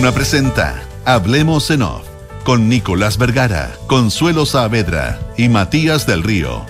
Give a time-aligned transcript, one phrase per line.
[0.00, 2.06] Duna presenta Hablemos en Off
[2.42, 6.64] con Nicolás Vergara, Consuelo Saavedra y Matías del Río.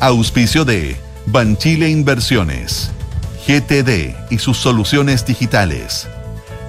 [0.00, 0.96] Auspicio de
[1.26, 2.90] Banchile Inversiones,
[3.46, 6.08] GTD y sus soluciones digitales.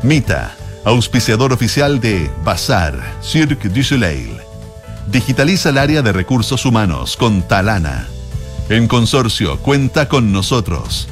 [0.03, 4.35] Mita, auspiciador oficial de Bazar, Cirque du Soleil.
[5.07, 8.05] Digitaliza el área de recursos humanos con Talana.
[8.67, 11.07] En consorcio, cuenta con nosotros.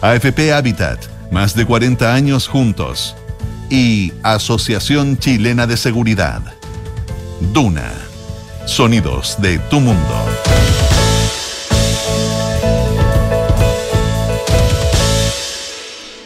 [0.00, 3.14] AFP Habitat, más de 40 años juntos.
[3.76, 6.40] Y Asociación Chilena de Seguridad.
[7.52, 7.92] Duna.
[8.66, 10.14] Sonidos de tu mundo.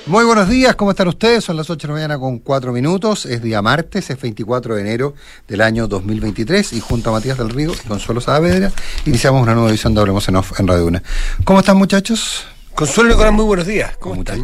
[0.04, 1.42] Muy buenos días, ¿cómo están ustedes?
[1.42, 4.82] Son las 8 de la mañana con 4 minutos, es día martes, es 24 de
[4.82, 5.14] enero
[5.46, 8.70] del año 2023 y junto a Matías del Río y Consuelo Saavedra
[9.06, 11.02] iniciamos una nueva edición de Hablemos en Off en Radio Una.
[11.44, 12.44] ¿Cómo están muchachos?
[12.74, 13.96] Consuelo muy buenos días.
[13.96, 14.42] ¿Cómo, están?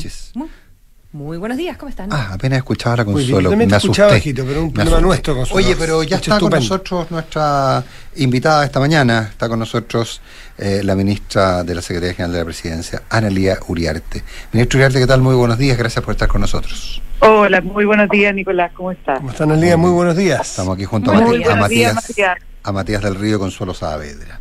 [1.14, 2.12] Muy buenos días, ¿cómo están?
[2.12, 3.48] Ah, apenas escuchaba la Consuelo.
[3.48, 4.02] yo me asusté.
[4.02, 5.64] bajito, pero un problema nuestro, Consuelo.
[5.64, 7.84] Oye, pero ya está con nosotros nuestra
[8.16, 9.28] invitada esta mañana.
[9.30, 10.20] Está con nosotros
[10.58, 14.24] eh, la ministra de la Secretaría General de la Presidencia, Analía Uriarte.
[14.50, 15.20] Ministra Uriarte, ¿qué tal?
[15.20, 17.00] Muy buenos días, gracias por estar con nosotros.
[17.20, 19.19] Hola, muy buenos días, Nicolás, ¿cómo estás?
[19.19, 19.77] ¿Cómo están, Analia?
[19.77, 20.41] Muy buenos días.
[20.41, 24.41] Estamos aquí junto a Matías, a días, Matías, a Matías del Río Consuelo Saavedra.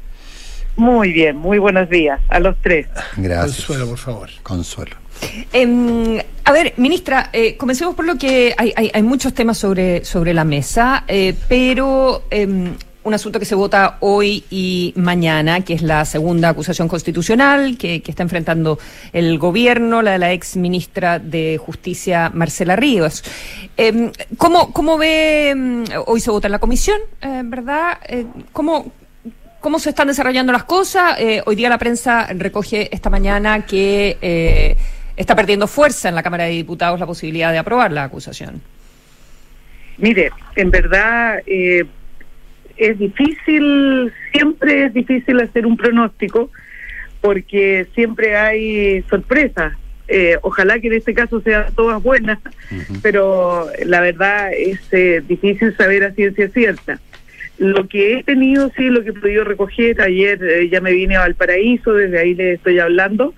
[0.76, 2.88] Muy bien, muy buenos días a los tres.
[3.16, 3.58] Gracias.
[3.58, 4.30] Consuelo, por favor.
[4.42, 5.03] Consuelo.
[5.52, 10.34] Em, a ver, ministra, eh, comencemos por lo que hay, hay, muchos temas sobre, sobre
[10.34, 15.82] la mesa, eh, pero em, un asunto que se vota hoy y mañana, que es
[15.82, 18.78] la segunda acusación constitucional que, está enfrentando
[19.14, 23.24] el gobierno, la de la ex ministra de Justicia, Marcela Ríos.
[23.78, 28.00] Em, ¿cómo, ¿Cómo ve, hoy se vota en la comisión, eh, ¿verdad?
[28.52, 28.92] ¿Cómo,
[29.62, 31.18] ¿Cómo se están desarrollando las cosas?
[31.46, 34.78] Hoy día la prensa recoge esta mañana que
[35.18, 38.62] está perdiendo fuerza en la Cámara de Diputados la posibilidad de aprobar la acusación.
[39.98, 41.86] Mire, en verdad eh,
[42.78, 46.50] es difícil, siempre es difícil hacer un pronóstico
[47.22, 49.74] porque siempre hay sorpresas.
[50.10, 52.40] Eh, ojalá que en este caso sean todas buenas,
[53.02, 57.00] pero la verdad es eh, difícil saber a ciencia cierta.
[57.58, 61.16] Lo que he tenido, sí, lo que he podido recoger, ayer eh, ya me vine
[61.16, 63.34] a Valparaíso, desde ahí les estoy hablando,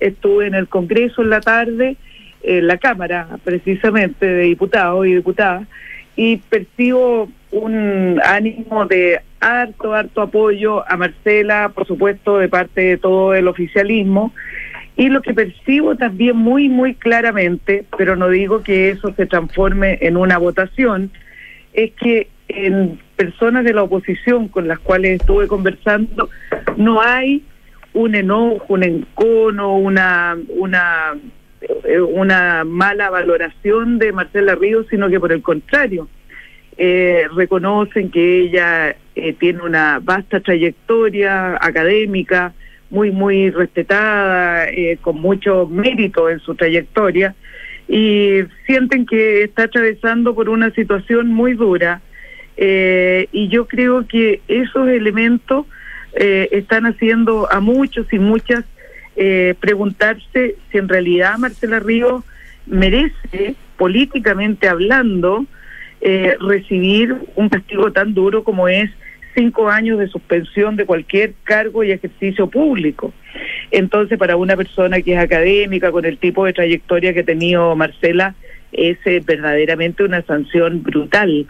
[0.00, 1.96] estuve en el Congreso en la tarde,
[2.42, 5.66] en la Cámara precisamente de diputados y diputadas,
[6.16, 12.96] y percibo un ánimo de harto, harto apoyo a Marcela, por supuesto, de parte de
[12.96, 14.32] todo el oficialismo,
[14.96, 19.98] y lo que percibo también muy, muy claramente, pero no digo que eso se transforme
[20.00, 21.12] en una votación,
[21.72, 26.30] es que en personas de la oposición con las cuales estuve conversando,
[26.76, 27.44] no hay
[27.98, 31.16] un enojo, un encono, una, una,
[31.60, 36.08] eh, una mala valoración de Marcela Ríos, sino que por el contrario,
[36.76, 42.52] eh, reconocen que ella eh, tiene una vasta trayectoria académica,
[42.90, 44.68] muy, muy respetada,
[45.02, 47.34] con mucho mérito en su trayectoria,
[47.88, 52.00] y sienten que está atravesando por una situación muy dura.
[52.56, 55.66] Y yo creo que esos elementos
[56.20, 58.64] eh, están haciendo a muchos y muchas
[59.14, 62.24] eh, preguntarse si en realidad Marcela Ríos
[62.66, 65.46] merece, políticamente hablando,
[66.00, 68.90] eh, recibir un castigo tan duro como es
[69.36, 73.12] cinco años de suspensión de cualquier cargo y ejercicio público.
[73.70, 77.76] Entonces, para una persona que es académica, con el tipo de trayectoria que ha tenido
[77.76, 78.34] Marcela,
[78.72, 81.46] es eh, verdaderamente una sanción brutal.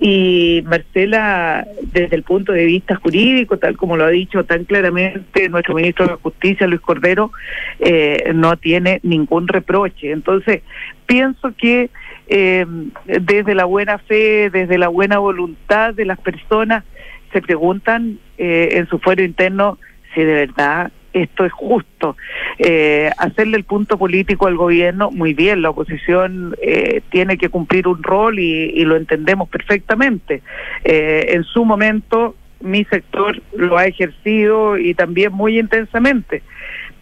[0.00, 5.48] Y Marcela, desde el punto de vista jurídico, tal como lo ha dicho tan claramente
[5.48, 7.32] nuestro ministro de Justicia, Luis Cordero,
[7.80, 10.12] eh, no tiene ningún reproche.
[10.12, 10.62] Entonces,
[11.06, 11.90] pienso que
[12.28, 12.66] eh,
[13.06, 16.84] desde la buena fe, desde la buena voluntad de las personas,
[17.32, 19.78] se preguntan eh, en su fuero interno
[20.14, 20.92] si de verdad
[21.22, 22.16] esto es justo.
[22.58, 27.88] Eh, hacerle el punto político al gobierno, muy bien, la oposición eh, tiene que cumplir
[27.88, 30.42] un rol y, lo entendemos perfectamente.
[30.84, 36.42] Eh, en su momento, mi sector lo ha ejercido y también muy intensamente,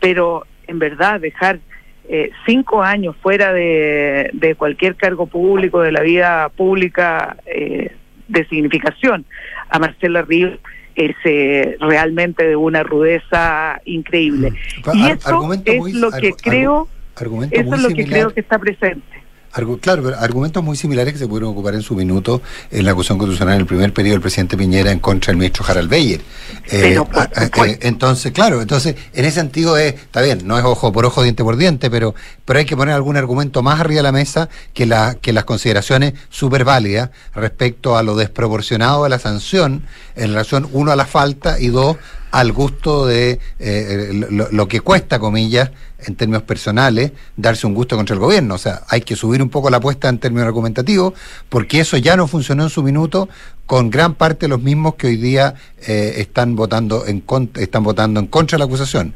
[0.00, 1.60] pero en verdad dejar
[2.08, 7.92] eh, cinco años fuera de, de cualquier cargo público, de la vida pública eh,
[8.28, 9.24] de significación
[9.68, 10.58] a Marcela Ríos
[10.96, 14.52] es eh, realmente de una rudeza increíble.
[14.94, 16.88] Y ar- eso argumento es lo que creo,
[17.60, 19.06] eso es lo que creo que está presente.
[19.80, 23.18] Claro, pero argumentos muy similares que se pudieron ocupar en su minuto en la acusación
[23.18, 26.20] constitucional en el primer periodo del presidente Piñera en contra del ministro Harald Beyer.
[26.70, 27.28] Eh, ah,
[27.64, 31.22] eh, entonces, claro, entonces, en ese sentido es, está bien, no es ojo por ojo,
[31.22, 32.14] diente por diente, pero,
[32.44, 35.44] pero hay que poner algún argumento más arriba de la mesa que, la, que las
[35.44, 39.84] consideraciones súper válidas respecto a lo desproporcionado de la sanción
[40.16, 41.96] en relación, uno, a la falta y dos,
[42.36, 45.70] al gusto de eh, lo, que cuesta, comillas,
[46.06, 48.56] en términos personales, darse un gusto contra el gobierno.
[48.56, 51.14] O sea, hay que subir un poco la apuesta en términos argumentativos,
[51.48, 53.30] porque eso ya no funcionó en su minuto
[53.64, 55.54] con gran parte de los mismos que hoy día
[55.88, 57.24] eh, están votando en
[57.54, 59.14] están votando en contra de la acusación.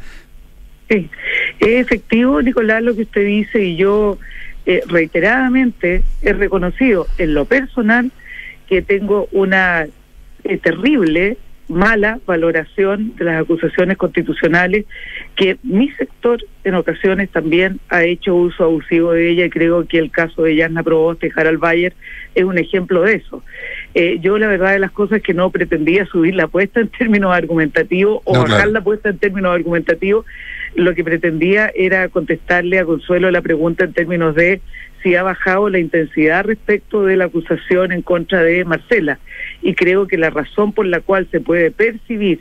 [0.88, 1.10] Sí,
[1.58, 4.16] es efectivo, Nicolás, lo que usted dice, y yo
[4.64, 8.12] eh, reiteradamente he reconocido en lo personal
[8.66, 9.86] que tengo una
[10.62, 11.36] terrible
[11.70, 14.84] mala valoración de las acusaciones constitucionales
[15.36, 19.98] que mi sector en ocasiones también ha hecho uso abusivo de ella y creo que
[19.98, 21.94] el caso de Yasna Proboste y Harald Bayer
[22.34, 23.42] es un ejemplo de eso.
[23.94, 26.88] Eh, yo la verdad de las cosas es que no pretendía subir la apuesta en
[26.88, 30.26] términos argumentativos o bajar la apuesta en términos argumentativos,
[30.74, 34.60] lo que pretendía era contestarle a Consuelo la pregunta en términos de
[35.02, 39.18] si ha bajado la intensidad respecto de la acusación en contra de Marcela.
[39.62, 42.40] Y creo que la razón por la cual se puede percibir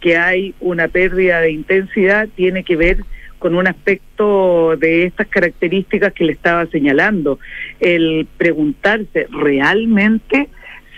[0.00, 2.98] que hay una pérdida de intensidad tiene que ver
[3.38, 7.38] con un aspecto de estas características que le estaba señalando,
[7.78, 10.48] el preguntarse realmente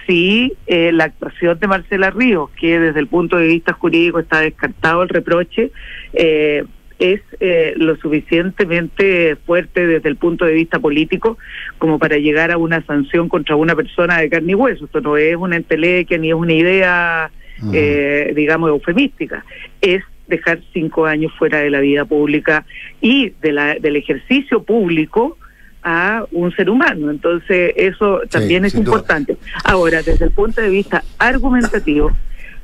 [0.06, 4.40] si eh, la actuación de Marcela Ríos, que desde el punto de vista jurídico está
[4.40, 5.70] descartado el reproche,
[6.14, 6.64] eh,
[7.00, 11.38] es eh, lo suficientemente fuerte desde el punto de vista político
[11.78, 14.84] como para llegar a una sanción contra una persona de carne y hueso.
[14.84, 17.30] Esto no es una entelequia ni es una idea,
[17.72, 19.44] eh, digamos, eufemística.
[19.80, 22.66] Es dejar cinco años fuera de la vida pública
[23.00, 25.38] y de la, del ejercicio público
[25.82, 27.10] a un ser humano.
[27.10, 29.38] Entonces, eso también es importante.
[29.64, 32.12] Ahora, desde el punto de vista argumentativo,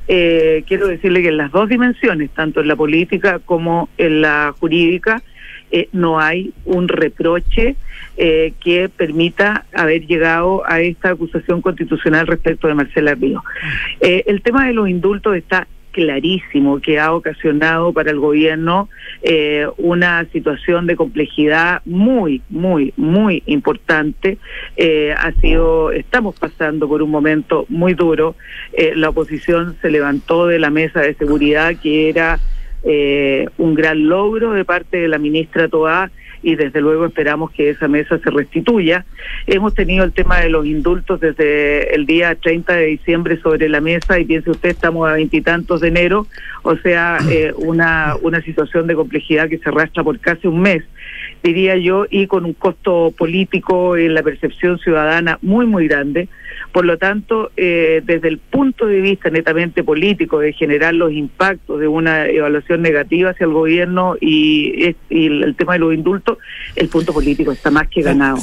[0.07, 4.53] eh, quiero decirle que en las dos dimensiones, tanto en la política como en la
[4.57, 5.21] jurídica,
[5.69, 7.75] eh, no hay un reproche
[8.15, 13.43] eh, que permita haber llegado a esta acusación constitucional respecto de Marcela Río.
[13.99, 18.87] el tema de los indultos está clarísimo que ha ocasionado para el gobierno
[19.23, 24.37] eh, una situación de complejidad muy, muy, muy importante.
[24.75, 28.35] Eh, ha sido, estamos pasando por un momento muy duro.
[28.73, 32.39] Eh, la oposición se levantó de la mesa de seguridad, que era
[33.57, 36.09] un gran logro de parte de la ministra Toá
[36.43, 39.05] y desde luego esperamos que esa mesa se restituya.
[39.45, 43.81] Hemos tenido el tema de los indultos desde el día 30 de diciembre sobre la
[43.81, 46.27] mesa y piense usted, estamos a veintitantos de enero,
[46.63, 50.83] o sea, eh, una, una situación de complejidad que se arrastra por casi un mes
[51.43, 56.27] diría yo, y con un costo político en la percepción ciudadana muy, muy grande.
[56.71, 61.79] Por lo tanto, eh, desde el punto de vista netamente político de generar los impactos
[61.79, 66.26] de una evaluación negativa hacia el gobierno y, el tema de los indultos,
[66.75, 68.37] el punto político está más que ganado.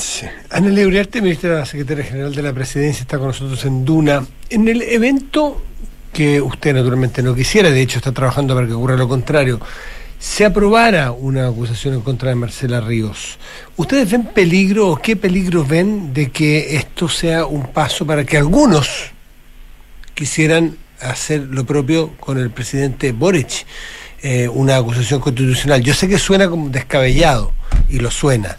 [0.50, 4.26] Ana Leuriarte, ministra secretaria general de la presidencia, está con nosotros en Duna.
[4.50, 5.62] En el evento
[6.12, 9.60] que usted naturalmente no quisiera, de hecho está trabajando para que ocurra lo contrario,
[10.18, 13.38] se aprobara una acusación en contra de Marcela Ríos,
[13.76, 18.38] ¿ustedes ven peligro o qué peligro ven de que esto sea un paso para que
[18.38, 19.10] algunos
[20.14, 23.66] quisieran hacer lo propio con el presidente Boric?
[24.26, 25.82] Eh, una acusación constitucional.
[25.82, 27.52] Yo sé que suena como descabellado,
[27.88, 28.56] y lo suena,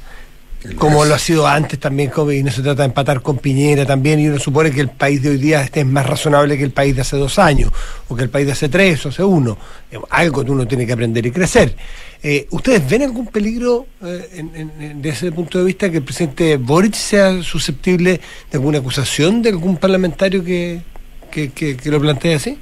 [0.74, 4.20] como lo ha sido antes también, y no se trata de empatar con Piñera también,
[4.20, 6.72] y uno supone que el país de hoy día este es más razonable que el
[6.72, 7.72] país de hace dos años,
[8.08, 9.58] o que el país de hace tres o hace uno.
[9.92, 11.76] Eh, algo que uno tiene que aprender y crecer.
[12.24, 14.44] Eh, ¿Ustedes ven algún peligro eh,
[14.96, 18.20] desde ese punto de vista que el presidente Boric sea susceptible
[18.52, 20.82] de alguna acusación de algún parlamentario que,
[21.32, 22.58] que, que, lo plantee así?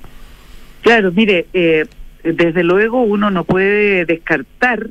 [0.82, 1.46] Claro, mire,
[2.24, 4.90] desde luego uno no puede descartar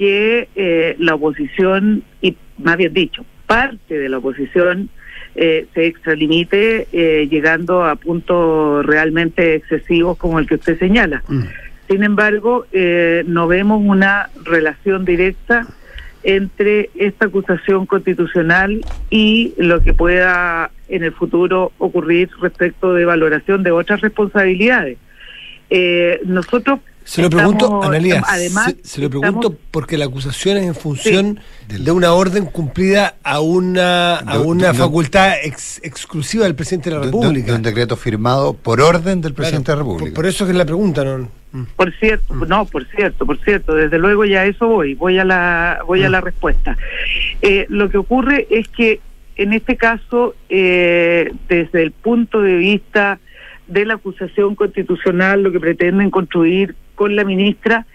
[0.00, 4.88] que eh, la oposición, y más bien dicho, parte de la oposición
[5.34, 11.22] eh, se extralimite eh, llegando a puntos realmente excesivos como el que usted señala.
[11.28, 11.42] Mm.
[11.86, 15.66] Sin embargo, eh, no vemos una relación directa
[16.22, 18.80] entre esta acusación constitucional
[19.10, 24.96] y lo que pueda en el futuro ocurrir respecto de valoración de otras responsabilidades.
[26.24, 30.64] nosotros Se lo pregunto, Analia, además, se, se lo pregunto estamos- porque la acusación es
[30.66, 36.44] en función de una orden cumplida a una, a una de- de- facultad ex- exclusiva
[36.44, 37.50] del presidente de la República.
[37.50, 40.14] de un decreto firmado por orden del presidente Claro, de la República.
[40.14, 41.28] por eso es que es la pregunta, ¿no?
[41.52, 41.64] Mm.
[41.74, 45.24] Por cierto, no, por cierto, por cierto, desde luego ya a eso voy, voy a
[45.24, 46.76] la, voy a la respuesta.
[47.42, 49.00] Eh, lo que ocurre es que
[49.36, 53.18] en este caso, eh, desde el punto de vista
[53.66, 57.86] de la acusación constitucional, lo que pretenden construir con la ministra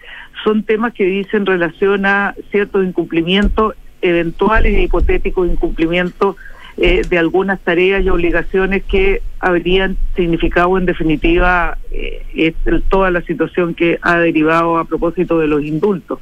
[0.42, 6.34] son temas que dicen relación a ciertos incumplimientos eventuales e hipotéticos incumplimientos
[6.76, 12.52] eh, de algunas tareas y obligaciones que habrían significado en definitiva eh,
[12.88, 16.18] toda la situación que ha derivado a propósito de los indultos.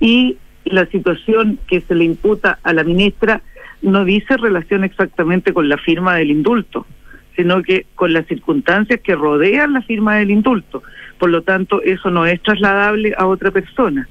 [0.00, 3.40] Y la situación que se le imputa a la ministra
[3.82, 6.86] no dice relación exactamente con la firma del indulto,
[7.36, 10.82] sino que con las circunstancias que rodean la firma del indulto.
[11.18, 14.08] Por lo tanto, eso no es trasladable a otra persona.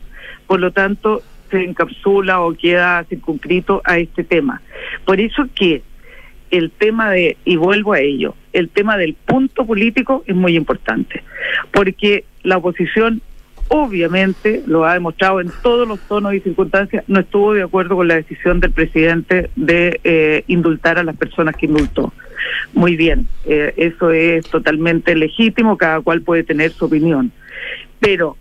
[0.47, 4.61] Por lo tanto, se encapsula o queda circunscrito a este tema.
[5.05, 5.81] Por eso que
[6.51, 11.23] el tema de, y vuelvo a ello, el tema del punto político es muy importante,
[11.71, 13.21] porque la oposición
[13.67, 18.07] obviamente lo ha demostrado en todos los tonos y circunstancias, no estuvo de acuerdo con
[18.07, 22.13] la decisión del presidente de eh, indultar a las personas que indultó.
[22.73, 27.31] Muy bien, eh, eso es totalmente legítimo, cada cual puede tener su opinión,
[27.99, 28.37] pero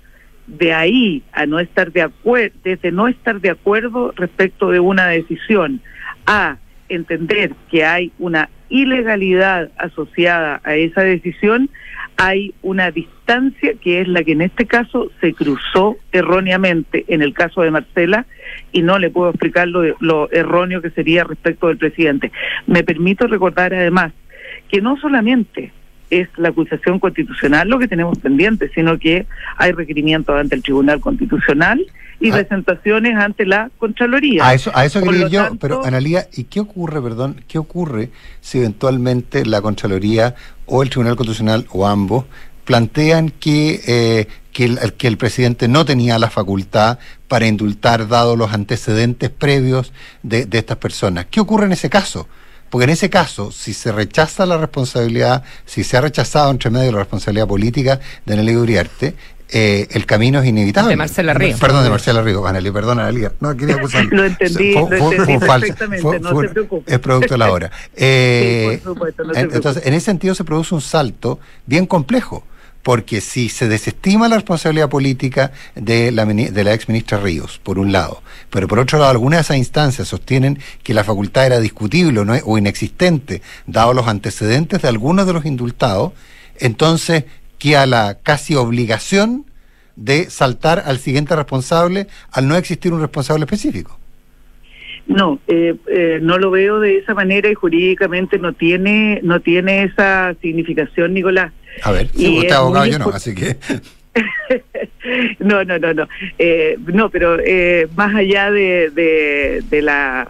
[0.47, 5.07] de ahí a no estar de acuerdo, desde no estar de acuerdo respecto de una
[5.07, 5.81] decisión
[6.27, 6.59] a
[6.89, 11.71] entender que hay una ilegalidad asociada a esa decisión,
[12.17, 17.35] hay una distancia que es la que en este caso se cruzó erróneamente en el
[17.35, 18.27] caso de Marcela
[18.73, 22.31] y no le puedo explicar lo, erróneo que sería respecto del presidente.
[22.67, 24.13] Me permito recordar además
[24.69, 25.73] que no solamente
[26.11, 31.01] es la acusación constitucional lo que tenemos pendiente, sino que hay requerimientos ante el Tribunal
[31.01, 31.85] Constitucional
[32.21, 32.35] y Ah.
[32.35, 34.47] presentaciones ante la Contraloría.
[34.47, 38.11] A eso, a eso quería yo, tanto- pero Analía, ¿y qué ocurre, perdón, qué ocurre
[38.41, 40.35] si eventualmente la Contraloría
[40.67, 42.25] o el Tribunal Constitucional o ambos
[42.65, 48.37] plantean que, eh, que, el, que el presidente no tenía la facultad para indultar dado
[48.37, 49.93] los antecedentes previos
[50.23, 51.27] de, de estas personas?
[51.31, 52.27] ¿Qué ocurre en ese caso?
[52.71, 56.91] Porque en ese caso, si se rechaza la responsabilidad, si se ha rechazado entre medio
[56.93, 59.15] la responsabilidad política de Analia Uriarte,
[59.51, 60.91] eh, el camino es inevitable.
[60.91, 61.61] De Marcela Ríos.
[61.61, 62.45] Perdón, de Marcela Ríos.
[62.47, 63.33] Analia, perdón, Analia.
[63.41, 64.05] No quería acusar.
[64.11, 65.67] Lo entendí, Fue- lo fue- entendí fue falsa.
[65.67, 66.93] perfectamente, Fue- no se preocupe.
[66.93, 67.71] Es producto de la hora.
[67.97, 71.39] Eh, Sí, por supuesto, no se en- entonces, en ese sentido se produce un salto
[71.67, 72.45] bien complejo,
[72.83, 77.79] porque si se desestima la responsabilidad política de la, de la ex ministra Ríos, por
[77.79, 81.61] un lado, pero por otro lado, algunas de esas instancias sostienen que la facultad era
[81.61, 86.13] discutible o, no- o inexistente, dado los antecedentes de algunos de los indultados,
[86.59, 87.25] entonces
[87.65, 89.47] queda la casi obligación
[89.97, 93.99] de saltar al siguiente responsable al no existir un responsable específico.
[95.07, 99.85] No, eh, eh, no lo veo de esa manera y jurídicamente no tiene no tiene
[99.85, 101.53] esa significación, Nicolás.
[101.83, 103.57] A ver, Y si usted es abogado, yo no, así que...
[105.39, 106.09] no, no, no, no.
[106.39, 110.29] Eh, no, pero eh, más allá de, de, de la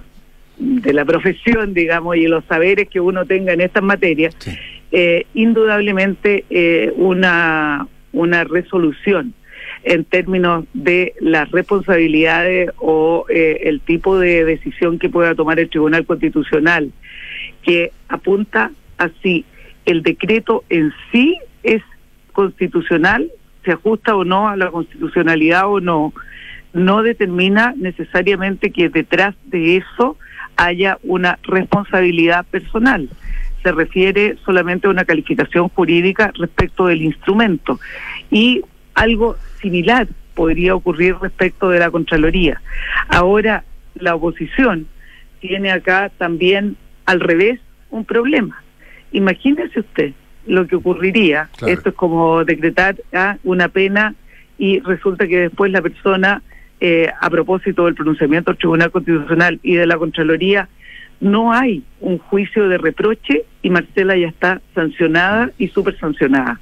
[0.56, 4.52] de la profesión, digamos, y los saberes que uno tenga en estas materias, Sí.
[4.96, 9.34] Eh, indudablemente eh, una, una resolución
[9.82, 15.68] en términos de las responsabilidades o eh, el tipo de decisión que pueda tomar el
[15.68, 16.92] Tribunal Constitucional,
[17.64, 19.44] que apunta así,
[19.84, 21.82] el decreto en sí es
[22.32, 23.32] constitucional,
[23.64, 26.12] se ajusta o no a la constitucionalidad o no,
[26.72, 30.16] no determina necesariamente que detrás de eso
[30.56, 33.08] haya una responsabilidad personal.
[33.64, 37.80] Se refiere solamente a una calificación jurídica respecto del instrumento.
[38.30, 38.62] Y
[38.94, 42.60] algo similar podría ocurrir respecto de la Contraloría.
[43.08, 44.86] Ahora, la oposición
[45.40, 47.58] tiene acá también al revés
[47.90, 48.62] un problema.
[49.12, 50.12] Imagínese usted
[50.46, 51.48] lo que ocurriría.
[51.56, 51.72] Claro.
[51.72, 54.14] Esto es como decretar ah, una pena
[54.58, 56.42] y resulta que después la persona,
[56.80, 60.68] eh, a propósito del pronunciamiento del Tribunal Constitucional y de la Contraloría,
[61.24, 66.60] no hay un juicio de reproche y Marcela ya está sancionada y súper sancionada.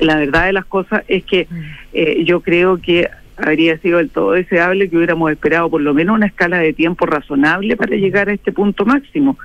[0.00, 1.46] La verdad de las cosas es que
[1.92, 6.16] eh, yo creo que habría sido del todo deseable que hubiéramos esperado por lo menos
[6.16, 9.38] una escala de tiempo razonable para llegar a este punto máximo,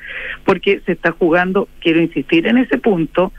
[0.46, 3.34] porque se está jugando, quiero insistir en ese punto,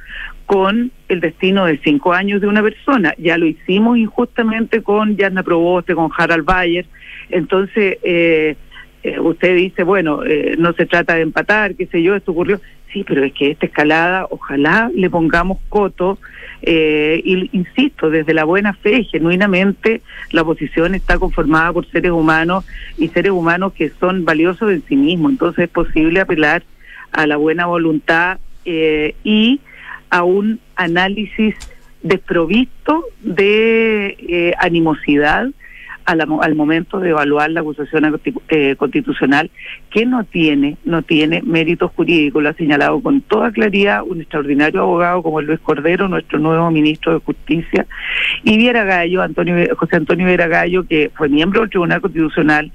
[0.45, 3.14] con el destino de cinco años de una persona.
[3.16, 6.85] Ya lo hicimos injustamente con Yarna Proboste, con Harald Bayer.
[7.31, 8.57] Entonces, eh,
[9.04, 12.61] eh, usted dice, bueno, eh, no se trata de empatar, qué sé yo, esto ocurrió.
[12.90, 16.18] Sí, pero es que esta escalada, ojalá le pongamos coto,
[16.62, 22.64] eh, y insisto, desde la buena fe, genuinamente, la oposición está conformada por seres humanos
[22.96, 25.32] y seres humanos que son valiosos en sí mismos.
[25.32, 26.62] Entonces es posible apelar
[27.12, 29.61] a la buena voluntad eh, y
[30.08, 31.54] a un análisis
[32.02, 35.49] desprovisto de eh, animosidad
[36.04, 39.50] al momento de evaluar la acusación eh, constitucional
[39.90, 42.42] que no tiene no tiene méritos jurídicos.
[42.42, 47.14] Lo ha señalado con toda claridad un extraordinario abogado como Luis Cordero nuestro nuevo ministro
[47.14, 47.87] de Justicia
[48.42, 52.70] y Viera Gallo Antonio José Antonio Viera Gallo que fue miembro del Tribunal Constitucional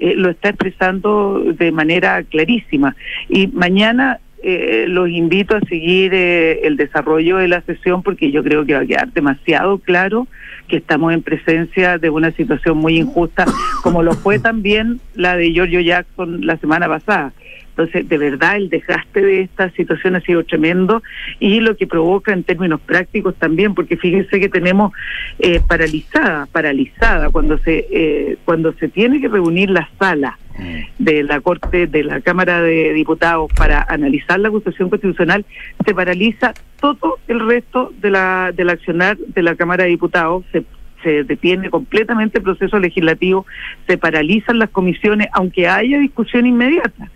[0.00, 2.96] eh, lo está expresando de manera clarísima.
[3.28, 8.42] Y mañana eh, los invito a seguir eh, el desarrollo de la sesión porque yo
[8.42, 10.28] creo que va a quedar demasiado claro
[10.66, 13.44] que estamos en presencia de una situación muy injusta,
[13.82, 17.32] como lo fue también la de Giorgio Jackson la semana pasada.
[17.80, 21.02] Entonces, de verdad, el desgaste de esta situación ha sido tremendo
[21.38, 24.92] y lo que provoca en términos prácticos también, porque fíjense que tenemos
[25.38, 31.02] eh, paralizada, paralizada, cuando se, eh, cuando se tiene que reunir la sala mm.
[31.02, 35.46] de la Corte, de la Cámara de Diputados para analizar la acusación constitucional,
[35.82, 40.64] se paraliza todo el resto de la, del accionar de la Cámara de Diputados, se
[41.02, 43.46] se detiene completamente el proceso legislativo,
[43.86, 47.10] se paralizan las comisiones, aunque haya discusión inmediata.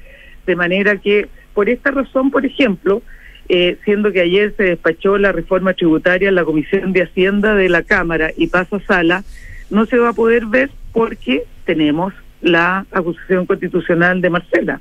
[0.47, 3.03] De manera que, por esta razón, por ejemplo,
[3.49, 7.69] eh, siendo que ayer se despachó la reforma tributaria en la Comisión de Hacienda de
[7.69, 9.23] la Cámara y pasa sala,
[9.71, 14.81] no se va a poder ver porque tenemos la acusación constitucional de Marcela.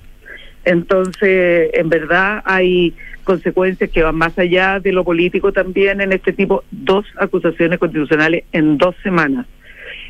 [0.65, 2.93] Entonces, en verdad hay
[3.23, 8.43] consecuencias que van más allá de lo político también en este tipo, dos acusaciones constitucionales
[8.51, 9.45] en dos semanas.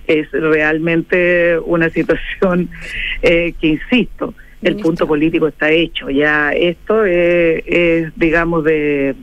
[0.06, 2.70] Es realmente una situación
[3.22, 4.34] eh, que, insisto,
[4.64, 6.10] el punto político está hecho.
[6.10, 9.16] Ya esto es, digamos, de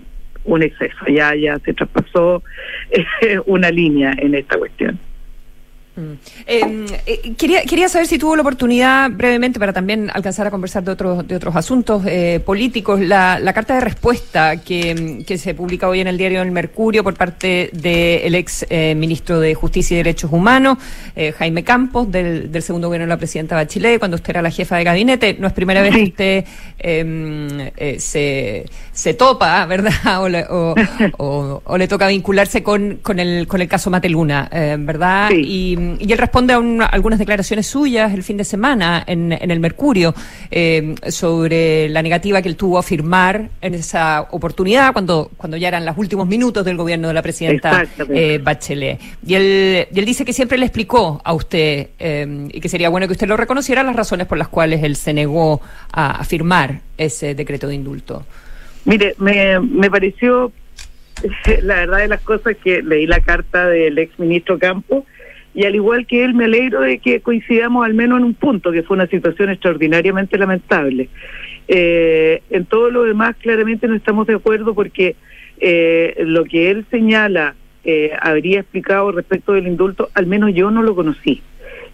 [0.45, 1.07] un exceso.
[1.09, 2.43] Ya, ya se traspasó
[3.47, 4.99] una línea en esta cuestión.
[6.01, 6.19] Mm.
[6.47, 10.83] Em, eh, quería, quería saber si tuvo la oportunidad brevemente para también alcanzar a conversar
[10.83, 15.55] de otros, de otros asuntos eh, políticos, la, la, carta de respuesta que, que, se
[15.55, 19.95] publica hoy en el diario El Mercurio por parte del ex eh, ministro de Justicia
[19.95, 20.79] y Derechos Humanos,
[21.39, 24.77] Jaime Campos, del, del, segundo gobierno de la presidenta Bachelet, cuando usted era la jefa
[24.77, 25.37] de gabinete.
[25.39, 26.45] No es primera vez que usted
[26.79, 28.67] em, se,
[29.01, 30.23] se topa, ¿verdad?
[30.23, 30.75] O le, o,
[31.65, 35.31] o, le toca vincularse con, con, el, con el caso Mateluna, ¿verdad?
[35.33, 35.71] Y
[36.11, 40.15] y él responde a, algunas declaraciones suyas el fin de semana en, el Mercurio
[40.51, 45.69] eh, sobre la negativa que él tuvo a firmar en esa oportunidad cuando, cuando ya
[45.69, 49.01] eran los últimos minutos del gobierno de la presidenta eh, Bachelet.
[49.27, 52.89] Y él, y él dice que siempre le explicó a usted eh, y que sería
[52.89, 55.61] bueno que usted lo reconociera las razones por las cuales él se negó
[55.93, 58.25] a, firmar ese decreto de indulto.
[58.85, 60.53] Mire, me, me pareció
[61.63, 65.05] la verdad de las cosas que leí la carta del ex ministro Campos
[65.55, 68.71] y al igual que él me alegro de que coincidamos al menos en un punto,
[68.71, 71.09] que fue una situación extraordinariamente lamentable.
[71.67, 75.17] Eh, en todo lo demás claramente no estamos de acuerdo porque
[75.59, 80.83] eh, lo que él señala eh, habría explicado respecto del indulto, al menos yo no
[80.83, 81.43] lo conocí.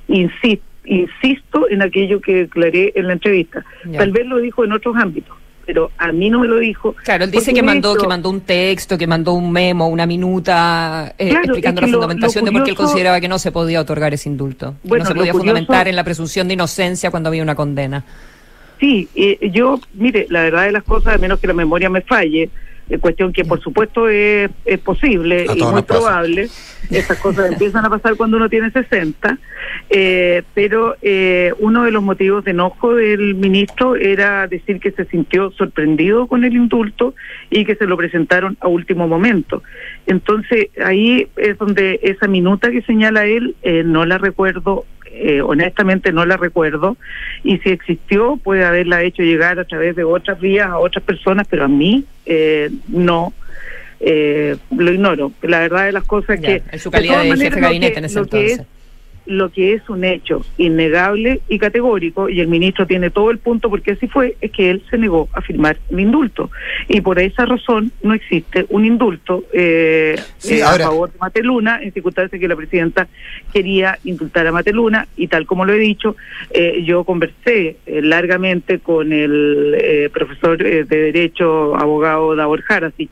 [0.09, 3.64] Insisto, insisto en aquello que declaré en la entrevista.
[3.96, 5.37] Tal vez lo dijo en otros ámbitos
[5.67, 6.95] pero a mí no me lo dijo.
[7.05, 11.13] Claro, él dice que mandó, que mandó un texto, que mandó un memo, una minuta
[11.19, 14.29] eh, explicando la fundamentación de por qué él consideraba que no se podía otorgar ese
[14.29, 18.05] indulto, que no se podía fundamentar en la presunción de inocencia cuando había una condena.
[18.79, 22.03] Sí, eh, yo, mire, la verdad de las cosas, a menos que la memoria me
[22.03, 22.49] falle,
[23.01, 26.49] cuestión que por supuesto es, es posible y muy probable.
[26.90, 29.38] Estas cosas empiezan a pasar cuando uno tiene 60,
[29.90, 35.05] eh, pero eh, uno de los motivos de enojo del ministro era decir que se
[35.07, 37.14] sintió sorprendido con el indulto
[37.51, 39.64] y que se lo presentaron a último momento.
[40.07, 44.85] Entonces ahí es donde esa minuta que señala él eh, no la recuerdo
[45.17, 46.97] eh, honestamente no la recuerdo,
[47.43, 51.47] y si existió puede haberla hecho llegar a través de otras vías a otras personas,
[51.49, 53.33] pero a mí eh, no.
[53.99, 55.33] Eh, lo ignoro.
[55.41, 56.63] La verdad de las cosas que...
[56.71, 58.61] En su calidad de, jefe de gabinete en ese entonces
[59.27, 63.69] lo que es un hecho innegable y categórico, y el ministro tiene todo el punto
[63.69, 66.51] porque así fue, es que él se negó a firmar el indulto.
[66.89, 70.17] Y por esa razón no existe un indulto eh,
[70.49, 73.09] eh a favor de Mateluna, en circunstancias que la presidenta
[73.53, 76.17] quería indultar a Mateluna, y tal como lo he dicho,
[76.51, 83.11] eh, yo conversé eh, largamente con el profesor de Derecho, abogado Davor Jarasic,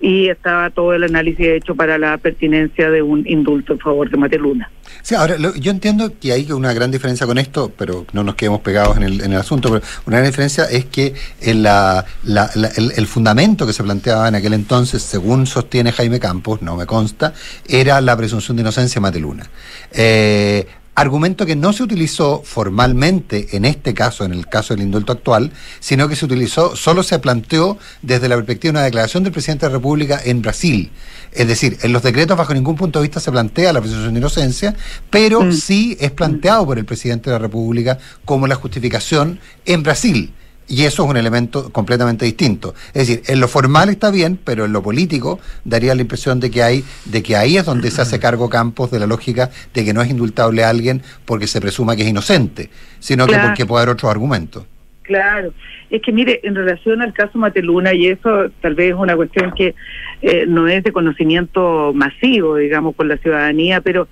[0.00, 4.16] y estaba todo el análisis hecho para la pertinencia de un indulto en favor de
[4.16, 4.70] Mateluna.
[5.02, 8.60] Sí, ahora yo entiendo que hay una gran diferencia con esto, pero no nos quedemos
[8.60, 12.92] pegados en el, en el asunto, pero una gran diferencia es que en la, el,
[12.96, 17.34] el, fundamento que se planteaba en aquel entonces, según sostiene Jaime Campos, no me consta,
[17.68, 19.48] era la presunción de inocencia Mateluna.
[19.92, 25.12] Eh, argumento que no se utilizó formalmente en este caso, en el caso del indulto
[25.12, 29.32] actual, sino que se utilizó, solo se planteó desde la perspectiva de una declaración del
[29.32, 30.90] presidente de la República en Brasil.
[31.32, 34.20] Es decir, en los decretos bajo ningún punto de vista se plantea la presunción de
[34.20, 34.74] inocencia,
[35.10, 35.52] pero mm.
[35.52, 40.32] sí es planteado por el presidente de la República como la justificación en Brasil.
[40.68, 42.74] Y eso es un elemento completamente distinto.
[42.92, 46.50] Es decir, en lo formal está bien, pero en lo político daría la impresión de
[46.50, 49.84] que hay, de que ahí es donde se hace cargo Campos de la lógica de
[49.84, 53.66] que no es indultable a alguien porque se presuma que es inocente, sino que porque
[53.66, 54.64] puede haber otros argumentos.
[55.02, 55.52] Claro,
[55.88, 59.52] es que mire, en relación al caso Mateluna, y eso tal vez es una cuestión
[59.52, 59.76] que
[60.20, 64.08] eh, no es de conocimiento masivo, digamos, por la ciudadanía, pero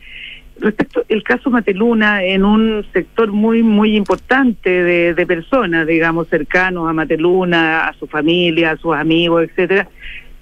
[0.60, 6.92] Respecto al caso Mateluna, en un sector muy, muy importante de, personas, digamos, cercanos a
[6.92, 9.88] Mateluna, a su familia, a sus amigos, etcétera,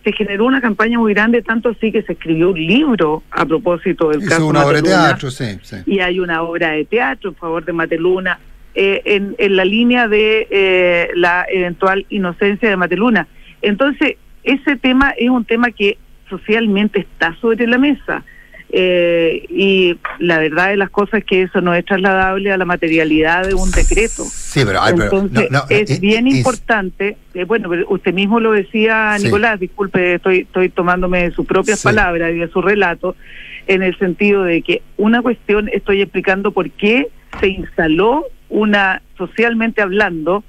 [0.04, 4.10] se generó una campaña muy grande, tanto así que se escribió un libro a propósito
[4.10, 7.64] del caso una obra de teatro, sí, Y hay una obra de teatro en favor
[7.64, 8.38] de Mateluna,
[8.74, 13.28] eh, en, en, la línea de eh, la eventual inocencia de Mateluna.
[13.60, 15.98] Entonces, ese tema es un tema que
[16.28, 18.24] socialmente está sobre la mesa.
[18.74, 22.64] Eh, y la verdad de las cosas es que eso no es trasladable a la
[22.64, 24.24] materialidad de un decreto.
[24.24, 30.14] Sí, pero, Entonces, es eh, bien importante, eh, bueno, usted mismo lo decía, Nicolás, disculpe,
[30.14, 33.14] estoy, estoy tomándome sus propias palabras y de su relato,
[33.66, 37.08] en el sentido de que una cuestión, estoy explicando por qué
[37.40, 40.44] se instaló una, socialmente hablando,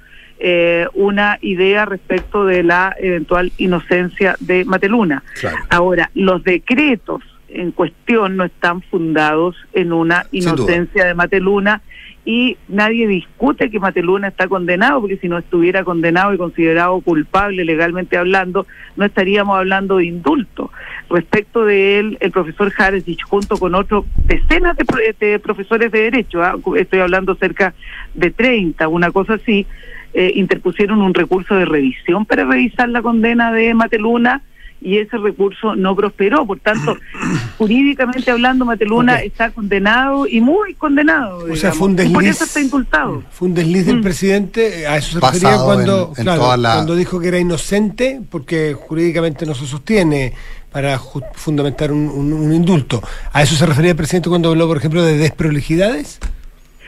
[0.94, 5.24] una idea respecto de la eventual inocencia de Mateluna.
[5.70, 7.22] Ahora, los decretos
[7.54, 11.82] en cuestión no están fundados en una inocencia de Mateluna
[12.26, 17.66] y nadie discute que Mateluna está condenado, porque si no estuviera condenado y considerado culpable
[17.66, 20.72] legalmente hablando, no estaríamos hablando de indulto.
[21.10, 26.56] Respecto de él, el profesor Jaresich, junto con otros decenas de, profesores de Derecho, ¿ah?
[26.78, 27.74] estoy hablando cerca
[28.14, 29.68] de 30, una cosa así,
[30.14, 34.44] eh, interpusieron un recurso de revisión para revisar la condena de Mateluna
[34.84, 36.46] y ese recurso no prosperó.
[36.46, 36.96] Por tanto,
[37.58, 41.46] jurídicamente hablando, Mateluna está condenado y muy condenado.
[41.52, 43.24] O sea, fue un desliz, por eso está indultado.
[43.32, 44.04] Fue un desliz del mm.
[44.04, 49.66] presidente, a eso se refería cuando, cuando dijo que era inocente, porque jurídicamente no se
[49.66, 50.34] sostiene
[50.72, 51.00] para
[51.34, 53.02] fundamentar un, un, indulto.
[53.32, 56.20] ¿A eso se refería el presidente cuando habló, por ejemplo, de desprolijidades?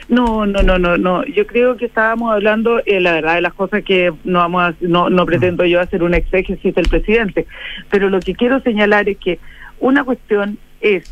[0.08, 1.26] No, no, no, no, no.
[1.26, 5.10] Yo creo que estábamos hablando, eh, la verdad, de las cosas que no vamos no,
[5.10, 7.48] no pretendo yo hacer un exégesis del presidente,
[7.90, 9.40] pero lo que quiero señalar es que
[9.80, 11.04] una cuestión es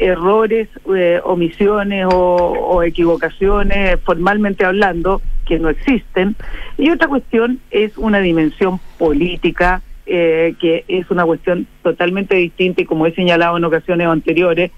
[0.00, 6.36] errores, eh, omisiones o, equivocaciones, formalmente hablando, que no existen,
[6.78, 12.86] y otra cuestión es una dimensión política, eh, que es una cuestión totalmente distinta y
[12.86, 14.70] como he señalado en ocasiones anteriores,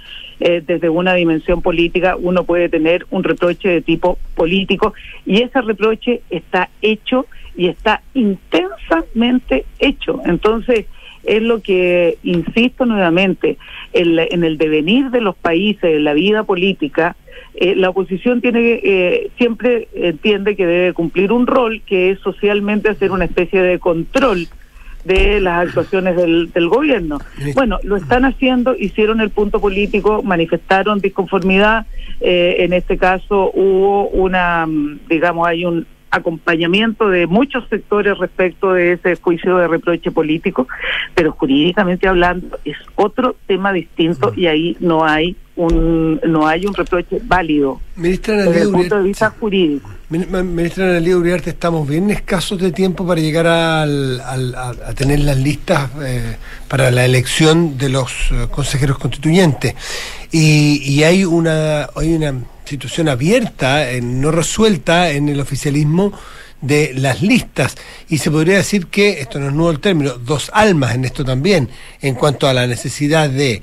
[0.45, 4.93] eh, desde una dimensión política uno puede tener un reproche de tipo político
[5.25, 7.27] y ese reproche está hecho
[7.57, 10.21] y está intensamente hecho.
[10.25, 10.87] Entonces,
[11.23, 13.57] es lo que insisto nuevamente,
[13.93, 17.15] en, en el devenir de los países, en la vida política,
[17.55, 22.89] eh, la oposición tiene eh, siempre entiende que debe cumplir un rol que es socialmente
[22.89, 24.49] hacer una especie de control
[25.05, 27.19] de las actuaciones del, del gobierno.
[27.55, 31.87] Bueno, lo están haciendo, hicieron el punto político, manifestaron disconformidad,
[32.21, 38.75] eh, en este caso hubo una, mm, digamos, hay un acompañamiento de muchos sectores respecto
[38.75, 40.69] de ese juicio de reproche político,
[41.15, 46.75] pero jurídicamente hablando es otro tema distinto y ahí no hay un no hay un
[46.75, 49.91] reproche válido Ministra desde el punto de vista jurídico.
[50.13, 55.89] Ministra Analia Uriarte, estamos bien escasos de tiempo para llegar al, a, tener las listas
[56.03, 56.37] eh,
[56.69, 59.75] para la elección de los eh, consejeros constituyentes.
[60.31, 66.13] Y, y, hay una hay una situación abierta, eh, no resuelta en el oficialismo
[66.61, 67.77] de las listas.
[68.11, 71.25] Y se podría decir que, esto no es nuevo el término, dos almas en esto
[71.25, 71.71] también,
[72.03, 73.63] en cuanto a la necesidad de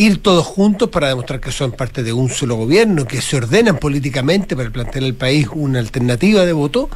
[0.00, 3.76] ir todos juntos para demostrar que son parte de un solo gobierno, que se ordenan
[3.76, 6.88] políticamente para plantear al país una alternativa de voto,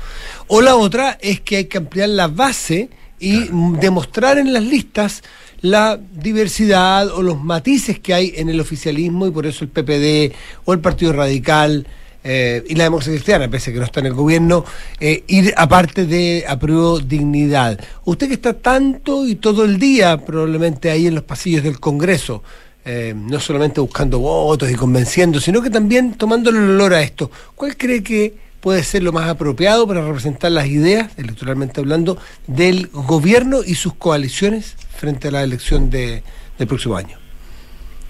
[0.46, 2.88] o la otra es que hay que ampliar la base
[3.20, 5.22] y demostrar en las listas
[5.60, 10.34] la diversidad o los matices que hay en el oficialismo y por eso el PPD
[10.64, 11.86] o el Partido Radical
[12.22, 14.64] eh, y la democracia cristiana, pese a que no está en el gobierno,
[14.98, 17.78] eh, ir aparte de apruebo dignidad.
[18.06, 22.42] Usted que está tanto y todo el día probablemente ahí en los pasillos del Congreso,
[22.84, 27.30] eh, no solamente buscando votos y convenciendo, sino que también tomándole el olor a esto,
[27.54, 32.88] ¿cuál cree que puede ser lo más apropiado para representar las ideas, electoralmente hablando, del
[32.92, 36.22] gobierno y sus coaliciones frente a la elección de,
[36.58, 37.18] del próximo año?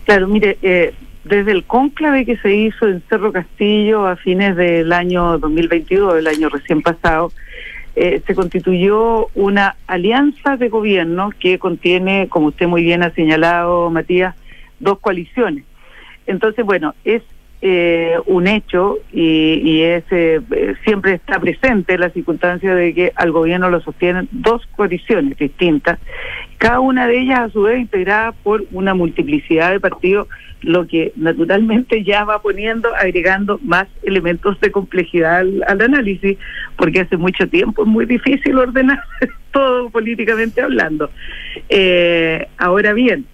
[0.05, 4.93] Claro, mire, eh, desde el cónclave que se hizo en Cerro Castillo a fines del
[4.93, 7.33] año 2022, el año recién pasado,
[7.97, 13.89] eh, se constituyó una alianza de gobierno que contiene, como usted muy bien ha señalado,
[13.91, 14.35] Matías,
[14.81, 15.65] dos coaliciones.
[16.27, 17.23] Entonces, bueno, es
[17.67, 20.41] eh, un hecho y, y es, eh,
[20.85, 25.99] siempre está presente la circunstancia de que al gobierno lo sostienen dos coaliciones distintas,
[26.59, 30.29] cada una de ellas a su vez integrada por una multiplicidad de partidos,
[30.61, 36.37] lo que naturalmente ya va poniendo, agregando más elementos de complejidad al, al análisis,
[36.77, 39.03] porque hace mucho tiempo es muy difícil ordenar
[39.53, 41.11] todo políticamente hablando.
[41.71, 43.25] Eh, ahora bien,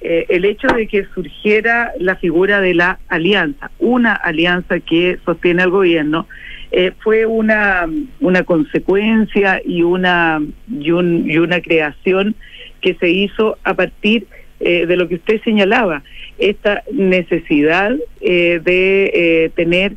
[0.00, 5.62] eh, el hecho de que surgiera la figura de la alianza, una alianza que sostiene
[5.62, 6.26] al gobierno,
[6.72, 7.86] eh, fue una,
[8.20, 12.34] una consecuencia y una, y, un, y una creación
[12.80, 14.26] que se hizo a partir
[14.60, 16.02] eh, de lo que usted señalaba,
[16.38, 19.94] esta necesidad eh, de eh, tener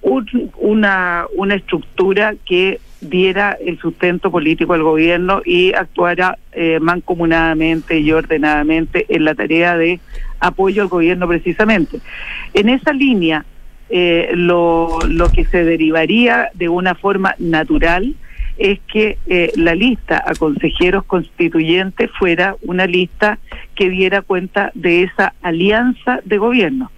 [0.00, 7.98] un, una, una estructura que diera el sustento político al gobierno y actuara eh, mancomunadamente
[7.98, 10.00] y ordenadamente en la tarea de
[10.40, 12.00] apoyo al gobierno precisamente.
[12.54, 13.44] En esa línea,
[13.88, 18.14] eh, lo, lo que se derivaría de una forma natural
[18.58, 23.38] es que eh, la lista a consejeros constituyentes fuera una lista
[23.74, 26.90] que diera cuenta de esa alianza de gobierno.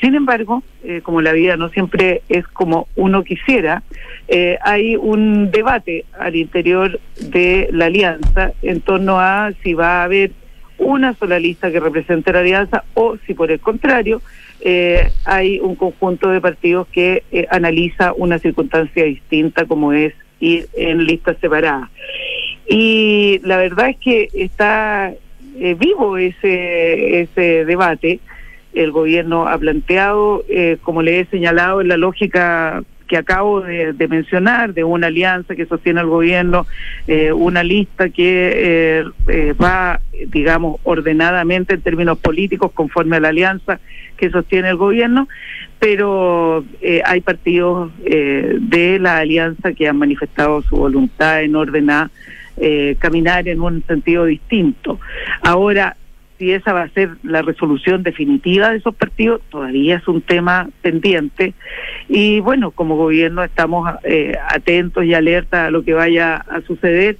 [0.00, 3.82] Sin embargo, eh, como la vida no siempre es como uno quisiera,
[4.28, 10.04] eh, hay un debate al interior de la alianza en torno a si va a
[10.04, 10.32] haber
[10.78, 14.20] una sola lista que represente la alianza o si por el contrario
[14.60, 20.68] eh, hay un conjunto de partidos que eh, analiza una circunstancia distinta como es ir
[20.74, 21.90] en listas separadas.
[22.68, 25.12] Y la verdad es que está
[25.58, 28.20] eh, vivo ese, ese debate
[28.74, 30.44] el gobierno ha planteado,
[30.82, 35.66] como le he señalado, en la lógica que acabo de, mencionar, de una alianza que
[35.66, 36.66] sostiene el gobierno,
[37.06, 43.28] eh, una lista que eh, eh, va, digamos, ordenadamente en términos políticos conforme a la
[43.28, 43.80] alianza
[44.16, 45.28] que sostiene el gobierno,
[45.78, 46.64] pero
[47.04, 52.08] hay partidos de la alianza que han manifestado su voluntad en ordenar
[52.98, 54.98] caminar en un sentido distinto.
[55.42, 55.94] Ahora,
[56.38, 60.68] si esa va a ser la resolución definitiva de esos partidos, todavía es un tema
[60.82, 61.54] pendiente.
[62.08, 67.16] Y bueno, como gobierno estamos eh, atentos y alertas a lo que vaya a suceder,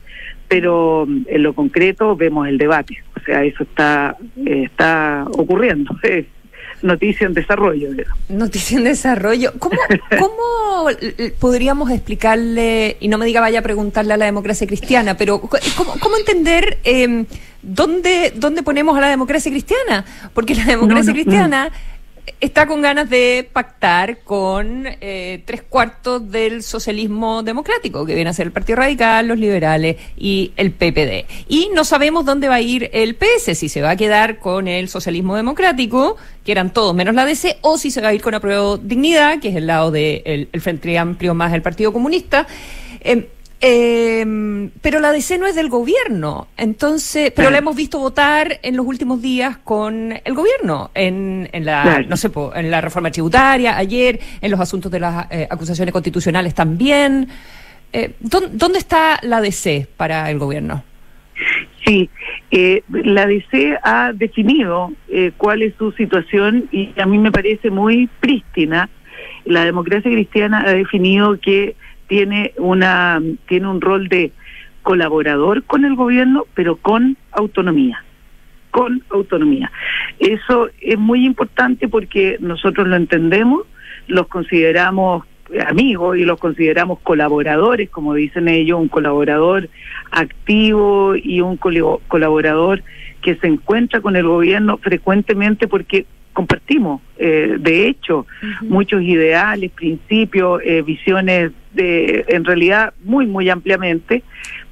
[0.48, 3.02] pero en lo concreto vemos el debate.
[3.16, 5.96] O sea, eso está, eh, está ocurriendo.
[6.82, 7.90] noticia en desarrollo.
[8.28, 9.52] Noticia en desarrollo.
[9.58, 9.76] ¿Cómo,
[10.18, 10.88] ¿Cómo
[11.38, 15.94] podríamos explicarle, y no me diga vaya a preguntarle a la democracia cristiana, pero cómo,
[16.00, 17.24] cómo entender eh,
[17.62, 20.04] dónde, dónde ponemos a la democracia cristiana?
[20.34, 21.64] Porque la democracia no, no, cristiana...
[21.68, 21.95] No
[22.40, 28.32] está con ganas de pactar con eh, tres cuartos del socialismo democrático, que viene a
[28.32, 31.26] ser el Partido Radical, los liberales y el PPD.
[31.48, 34.68] Y no sabemos dónde va a ir el PS, si se va a quedar con
[34.68, 38.22] el socialismo democrático, que eran todos menos la DC, o si se va a ir
[38.22, 41.92] con Apruebo Dignidad, que es el lado del de el Frente Amplio más el Partido
[41.92, 42.46] Comunista.
[43.00, 43.28] Eh,
[43.60, 47.50] eh, pero la DC no es del gobierno, entonces, pero claro.
[47.52, 52.06] la hemos visto votar en los últimos días con el gobierno, en, en la, claro.
[52.08, 56.54] no sé, en la reforma tributaria, ayer, en los asuntos de las eh, acusaciones constitucionales
[56.54, 57.28] también.
[57.92, 60.84] Eh, ¿Dónde está la DC para el gobierno?
[61.84, 62.10] Sí,
[62.50, 67.70] eh, la DC ha definido eh, cuál es su situación y a mí me parece
[67.70, 68.88] muy prístina.
[69.44, 74.32] La democracia cristiana ha definido que tiene una tiene un rol de
[74.82, 78.04] colaborador con el gobierno, pero con autonomía,
[78.70, 79.70] con autonomía.
[80.20, 83.62] Eso es muy importante porque nosotros lo entendemos,
[84.06, 85.24] los consideramos
[85.66, 89.68] amigos y los consideramos colaboradores, como dicen ellos, un colaborador
[90.10, 92.82] activo y un colaborador
[93.22, 98.68] que se encuentra con el gobierno frecuentemente porque compartimos, eh, de hecho, uh -huh.
[98.68, 104.22] muchos ideales, principios, eh, visiones de, en realidad muy, muy ampliamente,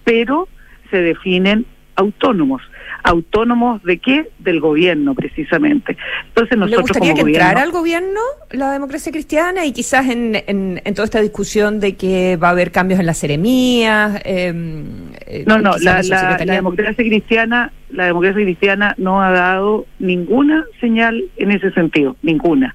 [0.05, 0.47] pero
[0.91, 1.65] se definen
[1.97, 2.61] autónomos.
[3.05, 4.31] Autónomos de qué?
[4.39, 5.97] Del gobierno, precisamente.
[6.29, 10.09] Entonces nosotros ¿Le gustaría como que gobierno, entrara al gobierno la democracia cristiana y quizás
[10.09, 14.21] en, en, en toda esta discusión de que va a haber cambios en las seremías?
[14.25, 14.53] Eh,
[15.27, 16.01] eh, No, no, la,
[16.39, 22.75] democracia cristiana, la democracia cristiana no ha dado ninguna señal en ese sentido, ninguna.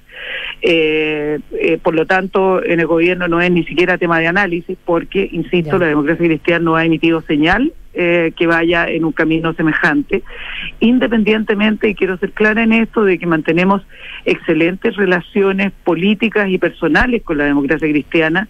[0.62, 4.78] Eh, eh, por lo tanto, en el gobierno no es ni siquiera tema de análisis,
[4.84, 5.78] porque, insisto, Ya.
[5.78, 10.22] la democracia cristiana no ha emitido señal eh, que vaya en un camino semejante,
[10.78, 13.82] independientemente, y quiero ser clara en esto, de que mantenemos
[14.24, 18.48] excelentes relaciones políticas y personales con la democracia cristiana,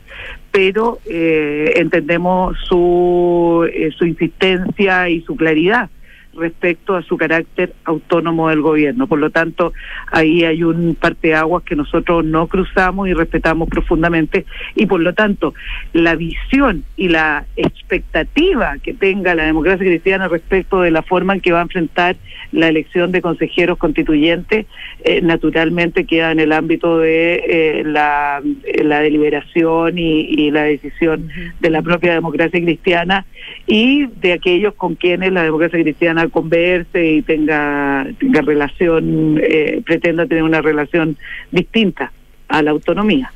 [0.50, 5.88] pero eh, entendemos su, eh, su insistencia y su claridad
[6.34, 9.06] respecto a su carácter autónomo del gobierno.
[9.06, 9.72] Por lo tanto,
[10.10, 15.54] ahí hay un parteaguas que nosotros no cruzamos y respetamos profundamente y por lo tanto,
[15.92, 21.40] la visión y la expectativa que tenga la democracia cristiana respecto de la forma en
[21.40, 22.16] que va a enfrentar
[22.52, 24.66] la elección de consejeros constituyentes,
[25.04, 30.64] eh, naturalmente queda en el ámbito de eh, la, eh, la deliberación y, y la
[30.64, 31.28] decisión
[31.60, 33.24] de la propia democracia cristiana
[33.66, 40.26] y de aquellos con quienes la democracia cristiana converse y tenga, tenga relación, eh, pretenda
[40.26, 41.16] tener una relación
[41.50, 42.12] distinta
[42.48, 43.32] a la autonomía.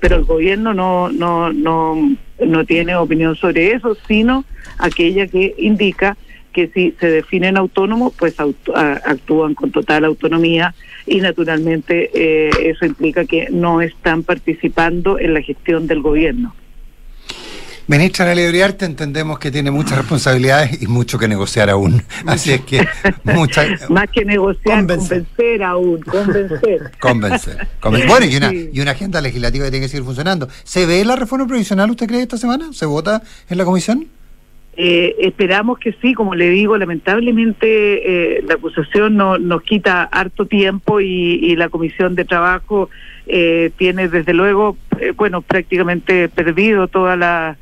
[0.00, 4.44] Pero el gobierno no, no, no, no tiene opinión sobre eso, sino
[4.78, 6.16] aquella que indica
[6.52, 10.74] que si se definen autónomos, pues actúan con total autonomía
[11.06, 16.54] y naturalmente eh, eso implica que no están participando en la gestión del gobierno.
[17.90, 22.00] Ministra Nelly Uriarte, entendemos que tiene muchas responsabilidades y mucho que negociar aún.
[22.24, 22.86] Así es que
[23.24, 23.66] muchas...
[23.90, 25.24] Más que negociar, Convencer.
[25.24, 26.92] convencer aún, convencer.
[27.00, 27.66] Convencer.
[27.80, 28.70] Conven- Bueno, y una, Sí.
[28.72, 30.48] y una agenda legislativa que tiene que seguir funcionando.
[30.62, 32.72] ¿Se ve la reforma provisional, usted cree, esta semana?
[32.72, 34.06] ¿Se vota en la comisión?
[34.76, 40.46] Eh, esperamos que sí, como le digo, lamentablemente eh, la acusación no, nos quita harto
[40.46, 42.88] tiempo y, y la comisión de trabajo
[43.26, 47.56] eh, tiene desde luego, eh, bueno, prácticamente perdido toda la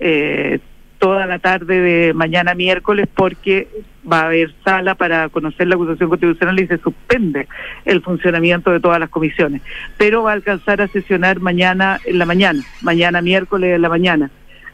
[0.00, 0.58] eh,
[0.98, 3.68] toda la tarde de mañana miércoles porque
[4.10, 7.48] va a haber sala para conocer la acusación constitucional y se suspende
[7.86, 9.62] el funcionamiento de todas las comisiones,
[9.96, 14.30] pero va a alcanzar a sesionar mañana en la mañana, mañana miércoles en la mañana.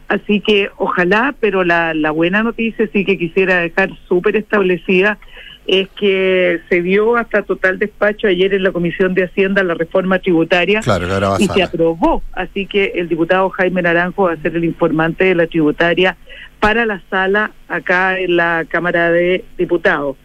[0.09, 5.17] Así que ojalá, pero la, la buena noticia sí que quisiera dejar súper establecida
[5.67, 10.19] es que se dio hasta total despacho ayer en la Comisión de Hacienda la reforma
[10.19, 12.23] tributaria Claro, y se aprobó.
[12.31, 16.15] Así que el diputado Jaime Naranjo va a ser el informante de la tributaria
[16.61, 20.15] para la sala acá en la Cámara de Diputados.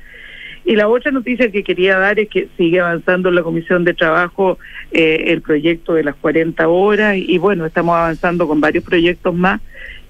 [0.65, 3.95] Y la otra noticia que quería dar es que sigue avanzando en la Comisión de
[3.95, 4.59] Trabajo
[4.93, 9.61] eh, el proyecto de las 40 horas y bueno, estamos avanzando con varios proyectos más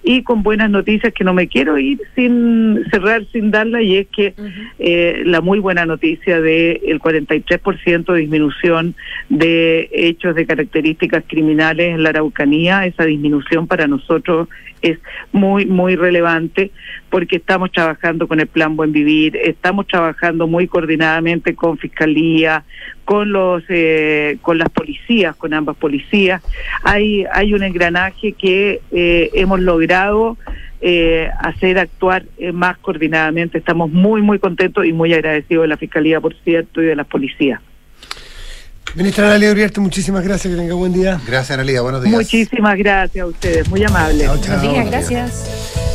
[0.02, 4.08] y con buenas noticias que no me quiero ir sin cerrar sin darla y es
[4.08, 4.34] que
[4.78, 8.94] eh, la muy buena noticia de el 43% de disminución
[9.28, 14.48] de hechos de características criminales en la Araucanía, esa disminución para nosotros
[14.82, 14.98] es
[15.30, 16.72] muy, muy relevante
[17.08, 22.64] porque estamos trabajando con el Plan Buen Vivir, estamos trabajando muy coordinadamente con Fiscalía,
[23.04, 26.42] con los eh, con las policías, con ambas policías.
[26.82, 30.36] Hay, hay un engranaje que eh, hemos logrado
[30.84, 33.56] eh, hacer actuar eh, más coordinadamente.
[33.56, 37.06] Estamos muy, muy contentos y muy agradecidos de la Fiscalía, por cierto, y de las
[37.06, 37.60] policías.
[38.96, 41.20] Ministra Nelly Uriarte, muchísimas gracias, que tenga buen día.
[41.24, 41.82] Gracias, Analia.
[41.82, 42.16] Buenos días.
[42.16, 44.26] Muchísimas gracias a ustedes, muy amables.
[44.26, 44.56] Chao, chao.
[44.58, 45.91] Buenos días, gracias.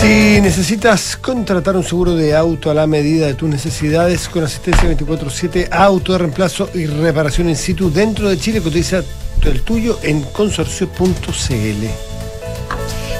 [0.00, 4.88] Si necesitas contratar un seguro de auto a la medida de tus necesidades con asistencia
[4.88, 9.02] 24/7, auto de reemplazo y reparación in situ dentro de Chile, cotiza
[9.42, 12.17] el tuyo en consorcio.cl.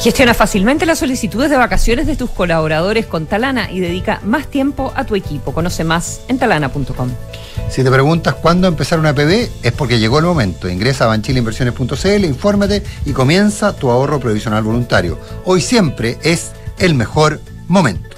[0.00, 4.92] Gestiona fácilmente las solicitudes de vacaciones de tus colaboradores con Talana y dedica más tiempo
[4.94, 5.52] a tu equipo.
[5.52, 7.10] Conoce más en talana.com.
[7.68, 10.68] Si te preguntas cuándo empezar una PB, es porque llegó el momento.
[10.68, 15.18] Ingresa a banchileinversiones.cl, infórmate y comienza tu ahorro provisional voluntario.
[15.44, 18.16] Hoy siempre es el mejor momento.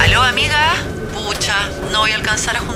[0.00, 0.72] ¿Aló, amiga?
[1.12, 1.54] Pucha,
[1.92, 2.75] no voy a alcanzar a juntarme.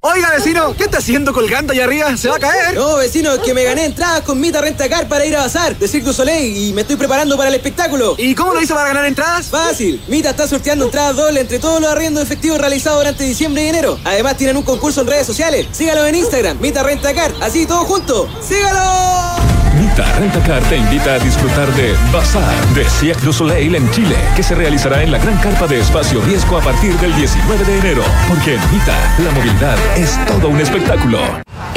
[0.00, 2.16] Oiga, vecino, ¿qué está haciendo colgando allá arriba?
[2.16, 2.76] ¿Se va a caer?
[2.76, 6.00] No, vecino, es que me gané entradas con Mita Rentacar para ir a bazar de
[6.00, 8.14] du Soleil y me estoy preparando para el espectáculo.
[8.16, 9.46] ¿Y cómo lo hizo para ganar entradas?
[9.46, 10.00] Fácil.
[10.06, 13.98] Mita está sorteando entradas dobles entre todos los arriendos efectivos realizados durante diciembre y enero.
[14.04, 15.66] Además, tienen un concurso en redes sociales.
[15.72, 17.32] Sígalo en Instagram, Mita Rentacar.
[17.40, 18.28] Así, todo junto.
[18.40, 19.37] ¡Sígalo!
[19.98, 24.44] Mita Rentacar te invita a disfrutar de Bazar de Cirque du Soleil en Chile, que
[24.44, 28.02] se realizará en la gran carpa de espacio riesgo a partir del 19 de enero.
[28.28, 31.18] Porque en Mita, la movilidad es todo un espectáculo.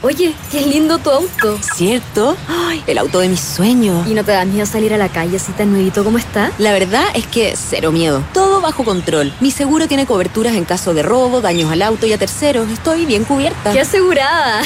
[0.00, 1.58] Oye, qué lindo tu auto.
[1.74, 2.36] ¿Cierto?
[2.46, 4.06] Ay, el auto de mis sueños.
[4.06, 6.52] ¿Y no te da miedo salir a la calle así tan nuevito como está?
[6.58, 8.22] La verdad es que cero miedo.
[8.32, 9.32] Todo bajo control.
[9.40, 12.70] Mi seguro tiene coberturas en caso de robo, daños al auto y a terceros.
[12.70, 13.72] Estoy bien cubierta.
[13.72, 14.62] ¡Qué asegurada!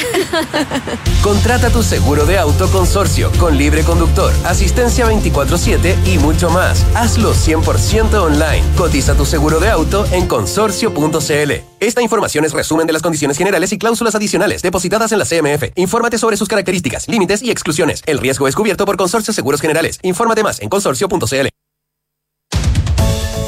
[1.23, 6.85] Contrata tu seguro de auto consorcio con libre conductor, asistencia 24-7 y mucho más.
[6.93, 8.63] Hazlo 100% online.
[8.77, 11.51] Cotiza tu seguro de auto en consorcio.cl.
[11.79, 15.71] Esta información es resumen de las condiciones generales y cláusulas adicionales depositadas en la CMF.
[15.75, 18.01] Infórmate sobre sus características, límites y exclusiones.
[18.05, 19.99] El riesgo es cubierto por Consorcio Seguros Generales.
[20.03, 21.47] Infórmate más en consorcio.cl.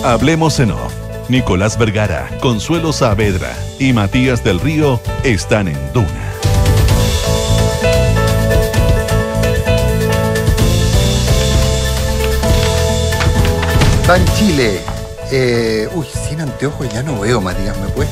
[0.03, 0.93] Hablemos en off.
[1.29, 6.35] Nicolás Vergara, Consuelo Saavedra y Matías del Río están en Duna.
[14.15, 14.81] En Chile.
[15.31, 18.11] Eh, uy, sin anteojos ya no veo, Matías, ¿me puedes?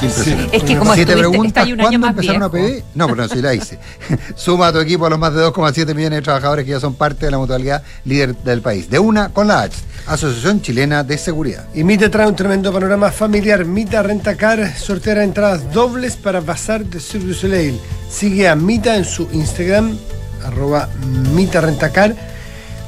[0.00, 0.56] Impresionante.
[0.56, 3.22] Es que como si te preguntas un año cuándo más empezaron a pedir, no, pero
[3.22, 3.78] no, sí la hice.
[4.36, 6.94] Suma a tu equipo a los más de 2,7 millones de trabajadores que ya son
[6.94, 8.88] parte de la mutualidad líder del país.
[8.88, 9.76] De una con la H,
[10.06, 11.66] Asociación Chilena de Seguridad.
[11.74, 13.64] Y Mita trae un tremendo panorama familiar.
[13.64, 17.80] Mita Rentacar sorteará entradas dobles para Bazar de Cirque du Soleil.
[18.10, 19.96] Sigue a Mita en su Instagram,
[20.44, 20.88] arroba
[21.34, 22.14] Mita Rentacar.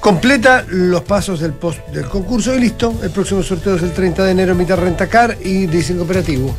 [0.01, 2.95] Completa los pasos del post del concurso y listo.
[3.03, 6.55] El próximo sorteo es el 30 de enero, Mita Rentacar y Leasing Cooperativo.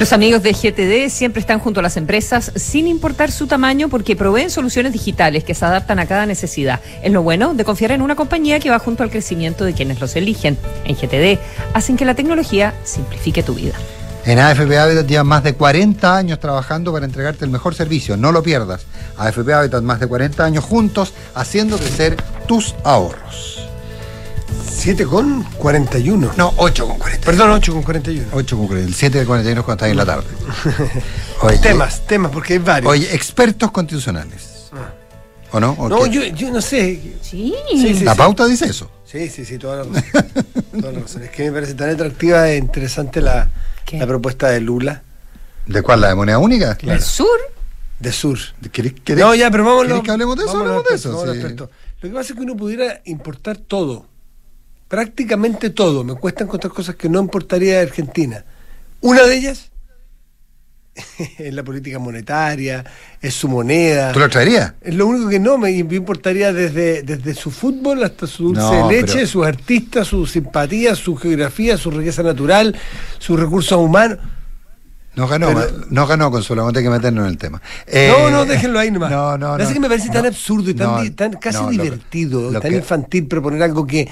[0.00, 4.16] Los amigos de GTD siempre están junto a las empresas sin importar su tamaño porque
[4.16, 6.80] proveen soluciones digitales que se adaptan a cada necesidad.
[7.02, 10.00] Es lo bueno de confiar en una compañía que va junto al crecimiento de quienes
[10.00, 10.58] los eligen.
[10.84, 11.38] En GTD
[11.74, 13.74] hacen que la tecnología simplifique tu vida.
[14.26, 18.16] En AFP Habitat llevan más de 40 años trabajando para entregarte el mejor servicio.
[18.16, 18.86] No lo pierdas.
[19.16, 22.16] AFP Habitat, más de 40 años juntos haciendo crecer
[22.48, 23.63] tus ahorros.
[24.84, 26.32] 7 con 41.
[26.36, 27.24] No, 8 con 41.
[27.24, 28.28] Perdón, 8 con 41.
[28.32, 28.88] 8 con 41.
[28.88, 30.26] El 7 de 41 es cuando está ahí en la tarde.
[31.40, 32.92] Oye, temas, temas, porque hay varios.
[32.92, 34.70] Oye, expertos constitucionales.
[35.52, 35.70] ¿O no?
[35.78, 36.10] ¿O no, qué?
[36.10, 37.14] yo, yo no sé.
[37.22, 37.54] Sí.
[38.02, 38.90] La pauta dice eso.
[39.06, 40.04] Sí, sí, sí, toda la razón.
[40.80, 41.22] Toda la razón.
[41.22, 43.48] Es que me parece tan atractiva e interesante la,
[43.92, 45.02] la propuesta de Lula.
[45.66, 46.02] ¿De cuál?
[46.02, 46.74] ¿La de moneda única?
[46.74, 47.38] ¿Del sur?
[48.00, 48.38] De sur.
[48.70, 49.86] ¿Querés- querés- no, ya, pero vámonos.
[49.86, 50.52] ¿querés que hablemos de eso?
[50.52, 51.56] vámonos Hablemos de eso, sí.
[52.02, 54.12] Lo que pasa es que uno pudiera importar todo.
[54.88, 56.04] Prácticamente todo.
[56.04, 58.44] Me cuesta encontrar cosas que no importaría de Argentina.
[59.00, 59.70] Una de ellas,
[61.38, 62.84] es la política monetaria,
[63.20, 64.12] es su moneda.
[64.12, 64.74] ¿Tú lo traerías?
[64.80, 68.88] Es lo único que no me, importaría desde, desde su fútbol hasta su dulce No,
[68.88, 72.76] de leche, pero- sus artistas, su simpatía, su geografía, su riqueza natural,
[73.18, 74.18] sus recursos humanos.
[75.16, 77.62] No ganó, Pero- no ganó Consuelo, a tener que meternos en el tema.
[77.86, 79.10] Eh, no, no, déjenlo ahí nomás.
[79.12, 79.68] No, no, no.
[79.72, 82.50] que me parece tan No, absurdo y tan, no, tan casi no, lo que- divertido,
[82.50, 84.08] lo tan que- infantil proponer algo que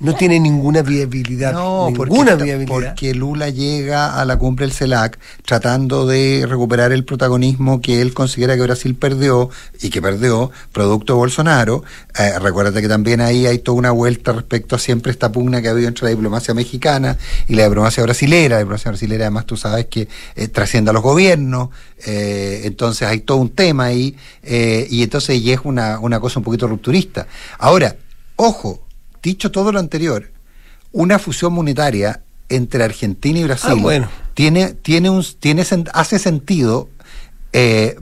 [0.00, 1.52] no tiene ninguna viabilidad.
[1.52, 2.88] No, porque, ninguna está- viabilidad.
[2.90, 8.12] porque Lula llega a la cumbre del CELAC tratando de recuperar el protagonismo que él
[8.12, 11.84] considera que Brasil perdió y que perdió producto de Bolsonaro.
[12.18, 15.68] Eh, recuérdate que también ahí hay toda una vuelta respecto a siempre esta pugna que
[15.68, 17.16] ha habido entre la diplomacia mexicana
[17.48, 18.56] y la diplomacia brasilera.
[18.56, 21.70] La diplomacia brasilera además tú sabes que eh, trasciende a los gobiernos,
[22.04, 26.40] eh, entonces hay todo un tema ahí eh, y entonces y es una, una cosa
[26.40, 27.26] un poquito rupturista.
[27.58, 27.96] Ahora,
[28.36, 28.83] ojo,
[29.24, 30.30] dicho todo lo anterior,
[30.92, 34.08] una fusión monetaria entre Argentina y Brasil Ah, bueno.
[34.34, 36.88] tiene, tiene un, tiene, hace sentido
[37.52, 37.96] eh,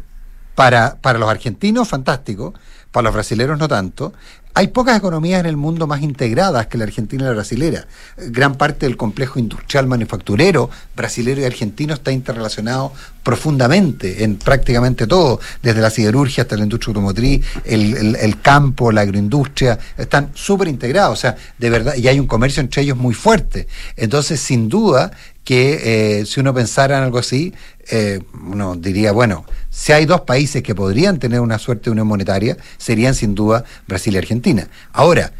[0.54, 2.52] para, para los argentinos, fantástico,
[2.90, 4.12] para los brasileros no tanto.
[4.54, 7.86] Hay pocas economías en el mundo más integradas que la argentina y la brasilera.
[8.18, 12.92] Gran parte del complejo industrial manufacturero brasilero y argentino está interrelacionado
[13.22, 19.02] profundamente en prácticamente todo, desde la siderurgia hasta la industria automotriz, el, el- campo, la
[19.02, 23.14] agroindustria, están súper integrados, o sea, de verdad, y hay un comercio entre ellos muy
[23.14, 23.68] fuerte.
[23.96, 25.12] Entonces, sin duda
[25.44, 27.52] que eh, si uno pensara en algo así,
[27.90, 32.06] eh, uno diría, bueno, si hay dos países que podrían tener una suerte de unión
[32.06, 34.68] monetaria, serían sin duda Brasil y Argentina.
[34.92, 35.32] Ahora,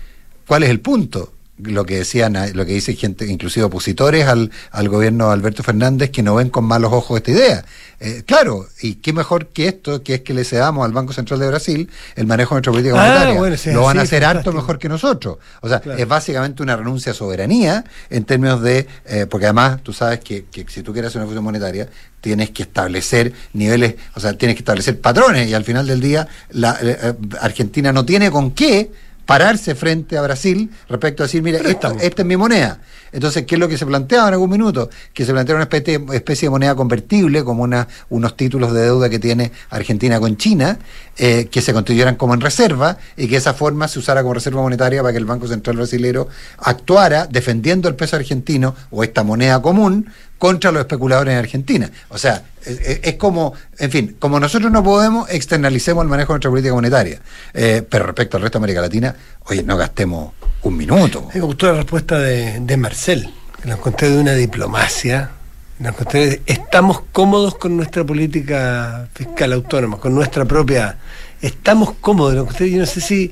[0.46, 1.32] ¿cuál es el punto?
[1.64, 6.10] Lo que decían, lo que dice gente, inclusive opositores al, al gobierno de Alberto Fernández,
[6.10, 7.64] que no ven con malos ojos esta idea.
[8.00, 11.38] Eh, claro, y qué mejor que esto, que es que le cedamos al Banco Central
[11.38, 13.38] de Brasil el manejo de nuestra política Ah, monetaria.
[13.38, 15.38] bueno, sí, Lo van a hacer harto mejor que nosotros.
[15.60, 15.98] O sea, Claro.
[16.00, 20.46] es básicamente una renuncia a soberanía en términos de, eh, porque además tú sabes que,
[20.50, 21.88] que si tú quieres hacer una fusión monetaria,
[22.20, 26.26] tienes que establecer niveles, o sea, tienes que establecer patrones y al final del día
[26.50, 28.90] la eh, Argentina no tiene con qué
[29.26, 32.80] pararse frente a Brasil respecto a decir, mira, esto- esta es mi moneda.
[33.12, 34.88] Entonces, ¿qué es lo que se planteaba en algún minuto?
[35.12, 39.10] Que se plantea una especie, especie de moneda convertible, como una, unos títulos de deuda
[39.10, 40.78] que tiene Argentina con China,
[41.18, 44.62] eh, que se constituyeran como en reserva y que esa forma se usara como reserva
[44.62, 49.60] monetaria para que el Banco Central Brasilero actuara defendiendo el peso argentino o esta moneda
[49.60, 50.06] común
[50.42, 51.88] contra los especuladores en Argentina.
[52.08, 56.50] O sea, es, como, en fin, como nosotros no podemos, externalicemos el manejo de nuestra
[56.50, 57.20] política monetaria.
[57.54, 59.14] Eh, pero respecto al resto de América Latina,
[59.44, 60.32] oye, no gastemos
[60.62, 61.28] un minuto.
[61.32, 63.32] Me gustó la respuesta de, de Marcel,
[63.62, 65.30] que la encontré de una diplomacia.
[65.78, 70.98] La encontré estamos cómodos con nuestra política fiscal autónoma, con nuestra propia.
[71.40, 72.34] Estamos cómodos.
[72.34, 73.30] La encontré, yo no sé si.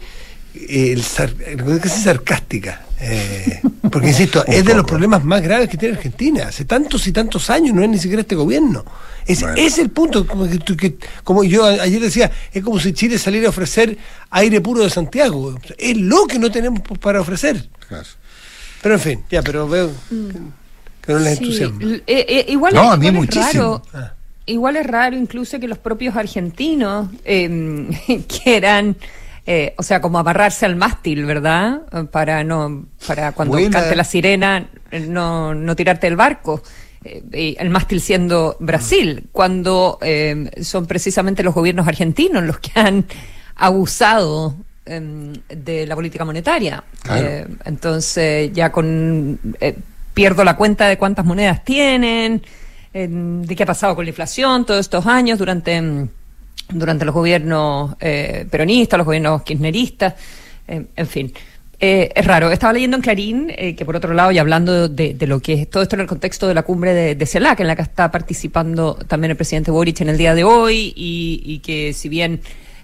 [0.54, 2.82] eh, el la casi sarcástica.
[3.00, 6.48] Eh, porque, insisto, es de los problemas más graves que tiene Argentina.
[6.48, 8.84] Hace tantos y tantos años, no es ni siquiera este gobierno.
[9.26, 9.56] Es, Bueno.
[9.58, 10.26] es el punto.
[10.26, 13.96] Como, que, que- como yo ayer decía, es como si Chile saliera a ofrecer
[14.30, 15.58] aire puro de Santiago.
[15.78, 17.68] Es lo que no tenemos para ofrecer.
[18.82, 20.16] Pero en fin, ya, pero veo que,
[21.02, 21.82] que no les Sí, entusiasma.
[21.84, 23.82] eh, eh, igual, No, es- a mí igual es muchísimo.
[23.92, 24.10] raro,
[24.46, 28.96] igual es raro incluso que los propios argentinos eh, quieran,
[29.46, 31.82] eh, o sea, como amarrarse al mástil, ¿verdad?
[32.10, 33.80] Para no, para cuando Buena.
[33.80, 34.68] cante la sirena
[35.08, 36.62] no, no tirarte del barco.
[37.02, 43.06] Eh, el mástil siendo Brasil, cuando eh, son precisamente los gobiernos argentinos los que han
[43.56, 46.84] abusado em, de la política monetaria.
[47.02, 47.26] Claro.
[47.26, 49.38] Eh, entonces, ya con.
[49.60, 49.76] eh,
[50.14, 52.42] pierdo la cuenta de cuántas monedas tienen,
[52.92, 56.08] em, de qué ha pasado con la inflación todos estos años durante, em,
[56.72, 60.14] durante los gobiernos eh, peronistas, los gobiernos kirchneristas,
[60.66, 61.32] em, en fin.
[61.82, 62.50] Eh, es raro.
[62.50, 65.54] Estaba leyendo en Clarín eh, que, por otro lado, y hablando de, de lo que
[65.54, 67.82] es todo esto en el contexto de la cumbre de, de CELAC, en la que
[67.82, 72.10] está participando también el presidente Boric en el día de hoy, y, y que, si
[72.10, 72.40] bien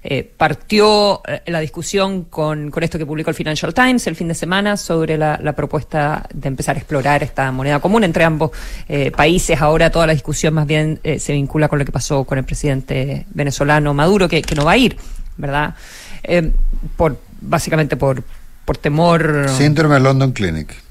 [0.09, 4.29] eh, partió eh, la discusión con, con esto que publicó el Financial Times el fin
[4.29, 8.53] de semana sobre la, la propuesta de empezar a explorar esta moneda común entre ambos
[8.89, 9.61] eh, países.
[9.61, 13.27] Ahora toda la discusión más bien se vincula con lo que pasó con el presidente
[13.35, 14.97] venezolano Maduro, que, no va a ir,
[15.37, 15.75] ¿verdad?
[16.97, 18.23] Por Básicamente por,
[18.65, 19.47] por temor.
[19.57, 20.86] Síndrome London Clinic.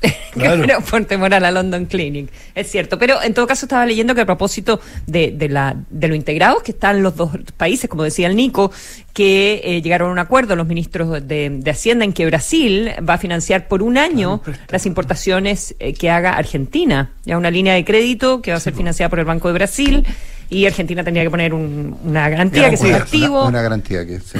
[0.32, 0.80] Claro.
[0.88, 2.98] por temor a la London Clinic, es cierto.
[2.98, 6.62] Pero en todo caso estaba leyendo que a propósito de, de, la, de lo integrados
[6.62, 8.70] que están los dos países, como decía el Nico,
[9.12, 13.14] que eh, llegaron a un acuerdo los ministros de, de Hacienda en que Brasil va
[13.14, 17.10] a financiar por un año las importaciones eh, que haga Argentina.
[17.24, 20.06] Ya una línea de crédito que va a ser financiada por el Banco de Brasil
[20.48, 23.40] y Argentina tendría que poner un- una garantía que sea activo.
[23.40, 24.38] Una, una garantía que sí.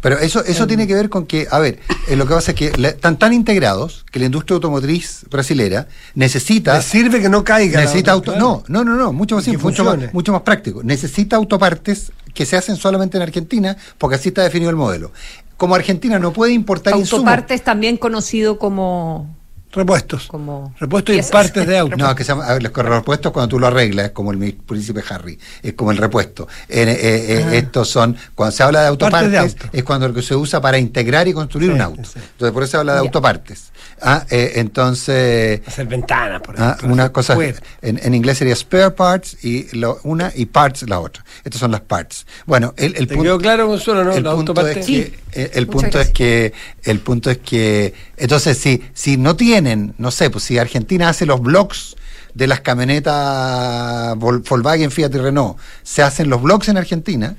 [0.00, 2.56] Pero eso, eso tiene que ver con que, a ver, eh, lo que pasa es
[2.56, 6.76] que le- están tan integrados que la industria automotriz brasilera necesita.
[6.76, 8.38] Le sirve que no caiga la Necesita otra, auto.
[8.38, 8.62] claro.
[8.68, 10.82] No, no, no, no, mucho más simple, mucho más, mucho más práctico.
[10.84, 15.12] Necesita autopartes que se hacen solamente en Argentina, porque así está definido el modelo.
[15.56, 17.24] Como Argentina no puede importar insumos.
[17.24, 19.37] Autopartes también conocido como
[19.70, 20.26] Repuestos.
[20.28, 21.96] como Repuestos y partes de auto.
[21.96, 25.38] No, que se llama, los repuestos cuando tú lo arreglas, es como el príncipe Harry,
[25.62, 26.48] es como el repuesto.
[26.68, 27.54] Eh, eh, eh, Ah.
[27.54, 30.60] Estos son, cuando se habla de Partes de autopartes, es cuando lo que se usa
[30.60, 32.02] para integrar y construir Sí, un auto.
[32.04, 32.18] sí.
[32.18, 33.00] Entonces, por eso se habla de Ya.
[33.02, 33.72] autopartes.
[34.00, 36.92] Ah, eh, entonces, Hacer ventanas, por ah, ejemplo.
[36.94, 37.58] una cosa, Fuera.
[37.82, 41.24] en, en inglés sería spare parts y lo- una y parts la otra.
[41.44, 42.26] Estas son las parts.
[42.46, 44.12] Bueno, el, el ¿Te punto- quedó claro, Consuelo, no?
[44.12, 44.80] el La punto autoparte.
[44.80, 46.52] es que eh, el punto es que
[46.84, 51.26] el punto es que entonces si si no tienen no sé pues si Argentina hace
[51.26, 51.96] los blogs
[52.34, 57.34] de las camionetas Vol- Volkswagen Fiat y Renault se hacen los blogs en Argentina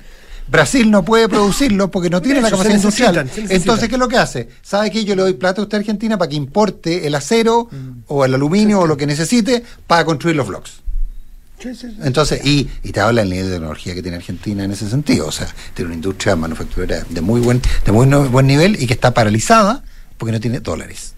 [0.48, 3.30] Brasil no puede producirlo porque no tiene la Eso, capacidad industrial.
[3.56, 4.48] Entonces, ¿qué es lo que hace?
[4.62, 7.68] ¿Sabe que yo le doy plata a usted a Argentina para que importe el acero
[8.08, 10.80] o el aluminio o lo que necesite para construir los blogs?
[12.04, 15.28] Entonces, y, y te habla del nivel de tecnología que tiene Argentina en ese sentido.
[15.28, 18.88] O sea, tiene una industria manufacturera de muy buen, de muy no- buen nivel y
[18.88, 19.84] que está paralizada
[20.18, 21.14] porque no tiene dólares.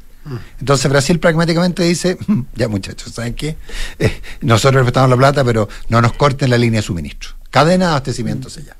[0.61, 3.57] Entonces Brasil pragmáticamente dice, "Mm, ya muchachos, ¿saben qué?
[3.99, 7.31] Eh, nosotros respetamos la plata, pero no nos corten la línea de suministro.
[7.51, 8.77] Cadena de abastecimiento se llama.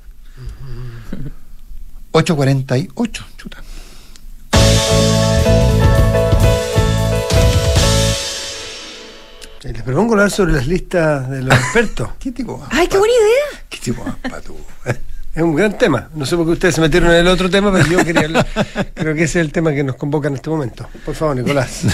[2.11, 3.61] 848, chuta.
[9.63, 12.09] Eh, Les propongo hablar sobre las listas de los expertos.
[12.19, 12.65] ¿Qué tipo?
[12.69, 13.65] ¡Ay, qué buena idea!
[13.69, 14.05] ¿Qué tipo
[15.35, 16.09] Es un gran tema.
[16.13, 18.45] No sé por qué ustedes se metieron en el otro tema, pero yo quería hablar.
[18.93, 20.87] Creo que ese es el tema que nos convoca en este momento.
[21.05, 21.81] Por favor, Nicolás.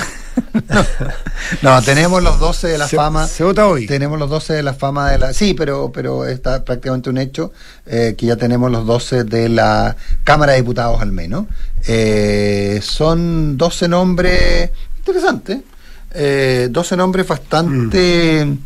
[1.61, 3.27] No, tenemos los 12 de la Se- fama.
[3.27, 3.85] se vota hoy.
[3.87, 5.33] Tenemos los 12 de la fama de la.
[5.33, 7.51] Sí, pero, pero está prácticamente un hecho
[7.85, 11.45] eh, que ya tenemos los 12 de la Cámara de Diputados al menos.
[11.87, 15.59] Eh, son 12 nombres interesantes.
[16.13, 18.45] Eh, 12 nombres bastante.
[18.45, 18.57] Mm.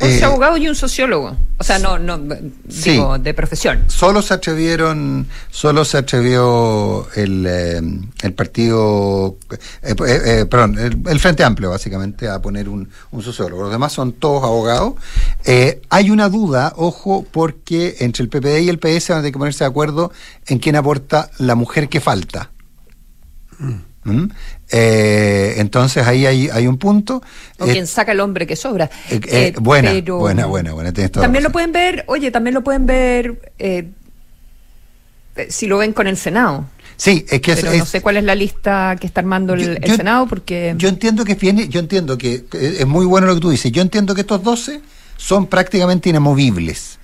[0.00, 1.36] Un eh, abogado y un sociólogo.
[1.58, 2.20] O sea, no, no,
[2.68, 2.92] Sí.
[2.92, 3.82] digo, de profesión.
[3.88, 7.80] Solo se atrevieron, solo se atrevió el, eh,
[8.22, 9.36] el partido,
[9.82, 13.62] eh, perdón, el, el Frente Amplio básicamente a poner un, un sociólogo.
[13.62, 14.94] Los demás son todos abogados.
[15.44, 19.32] Eh, hay una duda, ojo, porque entre el PPD y el PS van a tener
[19.32, 20.12] que ponerse de acuerdo
[20.46, 22.50] en quién aporta la mujer que falta.
[24.04, 24.28] ¿Mm?
[24.70, 27.22] Eh, entonces ahí hay, hay un punto.
[27.58, 28.90] O Eh, quien saca el hombre que sobra.
[29.10, 32.62] eh, eh, Eh, buena, pero- buena, buena, buena, También lo pueden ver, oye, también lo
[32.62, 33.88] pueden ver eh,
[35.36, 36.66] eh, si lo ven con el Senado.
[36.96, 39.72] Sí, es que es- no sé cuál es la lista que está armando el, Yo-
[39.72, 43.26] el yo- Senado, porque Yo entiendo que viene, yo entiendo que que es muy bueno
[43.28, 43.70] lo que tú dices.
[43.70, 44.80] Yo entiendo que estos 12
[45.16, 46.97] son prácticamente inamovibles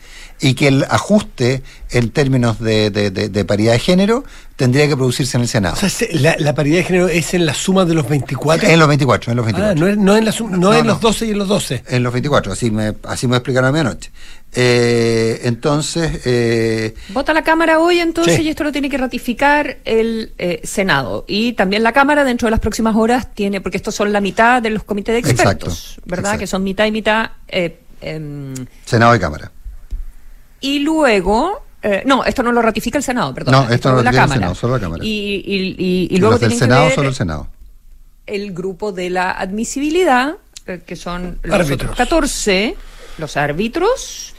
[0.46, 4.24] y que el ajuste en términos de, de- de- de paridad de género
[4.56, 5.74] tendría que producirse en el Senado.
[5.74, 8.68] O sea, se- la, la paridad de género es en la suma de los 24.
[8.68, 9.72] en los 24, en los 24.
[9.72, 10.92] Ah, no, es, no en, la suma- no No, en no.
[10.92, 11.82] los 12 y en los 12.
[11.88, 14.10] En los 24, así me, así me explicaron a mi anoche.
[14.56, 18.42] Eh, entonces, eh, vota la Cámara hoy entonces Sí.
[18.42, 21.24] y esto lo tiene que ratificar el eh, Senado.
[21.26, 24.62] Y también la Cámara dentro de las próximas horas tiene, porque estos son la mitad
[24.62, 26.24] de los comités de expertos, Exacto, ¿verdad?
[26.26, 26.40] exacto.
[26.40, 27.30] Que son mitad y mitad.
[27.48, 29.50] eh, em, Senado y Cámara.
[30.66, 31.62] Y luego...
[31.82, 33.52] eh, no, esto no lo ratifica el Senado, perdón.
[33.52, 34.40] No, esto no lo la ratifica el Cámara.
[34.40, 35.04] Senado, solo la Cámara.
[35.04, 37.48] Y, y- y- y luego tienen que Senado, ver solo el Senado.
[38.26, 40.36] el grupo de la admisibilidad,
[40.66, 41.90] eh, que son los Árbitros.
[41.92, 42.74] otros 14,
[43.18, 44.34] los árbitros,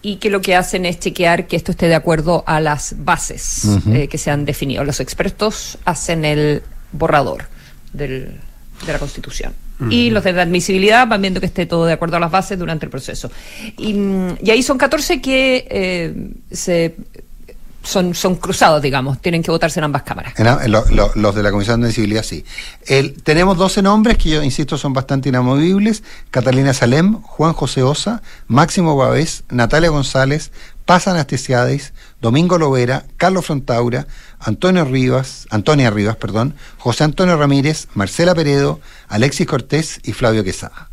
[0.00, 3.64] y que lo que hacen es chequear que esto esté de acuerdo a las bases
[3.92, 4.84] eh, que se han definido.
[4.84, 7.44] Los expertos hacen el borrador
[7.92, 8.40] del-
[8.86, 9.52] de la Constitución.
[9.90, 12.58] Y los de la admisibilidad van viendo que esté todo de acuerdo a las bases
[12.58, 13.30] durante el proceso.
[13.76, 13.96] Y,
[14.42, 16.94] y ahí son 14 que eh, se,
[17.82, 20.32] son, son cruzados, digamos, tienen que votarse en ambas cámaras.
[20.38, 22.44] En la- en lo- lo- los de la Comisión de Visibilidad, sí.
[22.86, 26.02] El- tenemos 12 nombres que yo insisto son bastante inamovibles.
[26.30, 30.50] Catalina Salem, Juan José Osa, Máximo Babés, Natalia González,
[30.84, 34.06] Paz Anastasiades, Domingo Lovera, Carlos Frontaura,
[34.38, 40.90] Antonio Rivas, Antonia Rivas, perdón, José Antonio Ramírez, Marcela Peredo, Alexis Cortés y Flavio Quesada.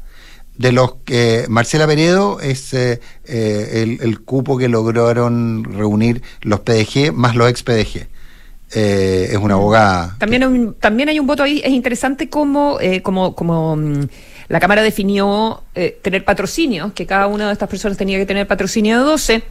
[0.57, 6.59] De los que Marcela Peredo es eh, eh, el, el cupo que lograron reunir los
[6.61, 8.07] PDG más los ex PDG.
[8.73, 10.15] Eh, es una abogada.
[10.17, 14.07] También hay un, también hay un voto ahí, es interesante cómo, eh, como, como mm,
[14.47, 18.47] la Cámara definió eh, tener patrocinios, que cada una de estas personas tenía que tener
[18.47, 19.43] patrocinio de 12.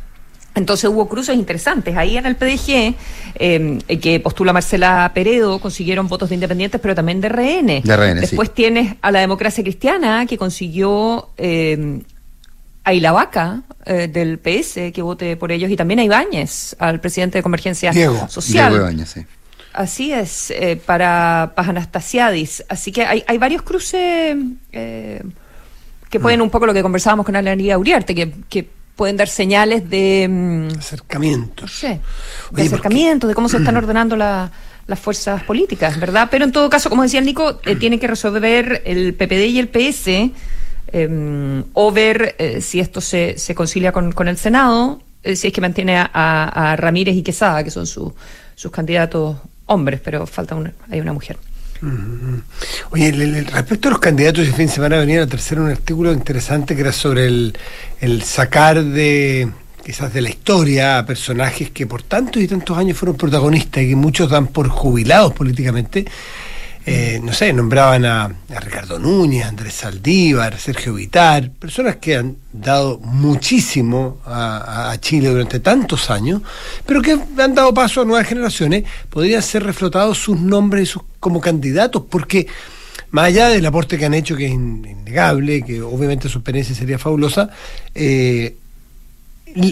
[0.55, 1.97] Entonces hubo cruces interesantes.
[1.97, 2.95] Ahí en el PDG,
[3.37, 7.83] eh, que postula Marcela Peredo, consiguieron votos de independientes, pero también de RN.
[7.85, 8.55] De RN, Después sí.
[8.57, 12.01] tienes a la democracia cristiana, que consiguió eh,
[12.85, 17.39] a Ilavaca eh, del PS, que vote por ellos, y también a Ibáñez, al presidente
[17.39, 18.27] de Convergencia Diego.
[18.29, 18.73] Social.
[18.93, 19.25] Diego sí.
[19.73, 22.65] Así es, eh, para Pajanastasiadis.
[22.69, 24.37] Así que hay, hay varios cruces
[24.73, 25.23] eh,
[26.11, 26.23] que Mm.
[26.23, 28.69] pueden un poco lo que conversábamos con Analia Uriarte, que, que
[29.01, 30.29] pueden dar señales de...
[30.29, 31.71] mm, Acercamientos.
[32.51, 32.69] De Oye,
[33.29, 34.51] de cómo se están ordenando la-
[34.87, 36.29] las fuerzas políticas, ¿verdad?
[36.31, 39.59] Pero en todo caso, como decía el Nico, eh, tiene que resolver el PPD y
[39.59, 40.09] el PS
[40.93, 45.47] eh, o ver eh, si esto se, se concilia con, con el Senado, eh, si
[45.47, 48.15] es que mantiene a, a- a Ramírez y Quesada, que son su-
[48.55, 51.39] sus candidatos hombres, pero falta una, hay una mujer.
[52.91, 56.13] Oye, el- respecto a los candidatos, este fin de semana venía a tercera un artículo
[56.13, 57.57] interesante que era sobre el,
[58.01, 59.49] el sacar de
[59.85, 63.89] quizás de la historia a personajes que por tantos y tantos años fueron protagonistas y
[63.91, 66.05] que muchos dan por jubilados políticamente.
[66.93, 72.37] Eh, no sé, nombraban a, a Ricardo Núñez, Andrés Saldívar, Sergio Vitar, personas que han
[72.53, 76.43] dado muchísimo a, Chile durante tantos años,
[76.85, 82.03] pero que han dado paso a nuevas generaciones, podrían ser reflotados sus nombres como candidatos,
[82.11, 82.49] porque
[83.13, 86.75] más allá del aporte que han hecho, que es in- innegable, que obviamente su experiencia
[86.75, 87.51] sería fabulosa,
[87.95, 88.57] eh,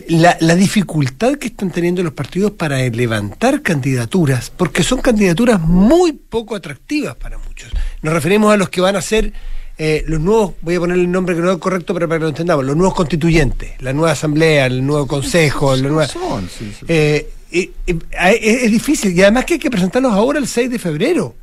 [0.08, 6.12] la, la dificultad que están teniendo los partidos para levantar candidaturas, porque son candidaturas muy
[6.12, 7.70] poco atractivas para muchos.
[8.02, 9.32] Nos referimos a los que van a ser
[9.80, 12.24] eh, los nuevos, voy a poner el nombre que no es correcto, pero para que
[12.24, 16.08] lo entendamos, los nuevos constituyentes, la nueva asamblea, el nuevo consejo, la nueva...
[16.88, 17.98] Eh, eh, eh,
[18.42, 21.34] es, es difícil y además que hay que presentarlos ahora el 6 de febrero.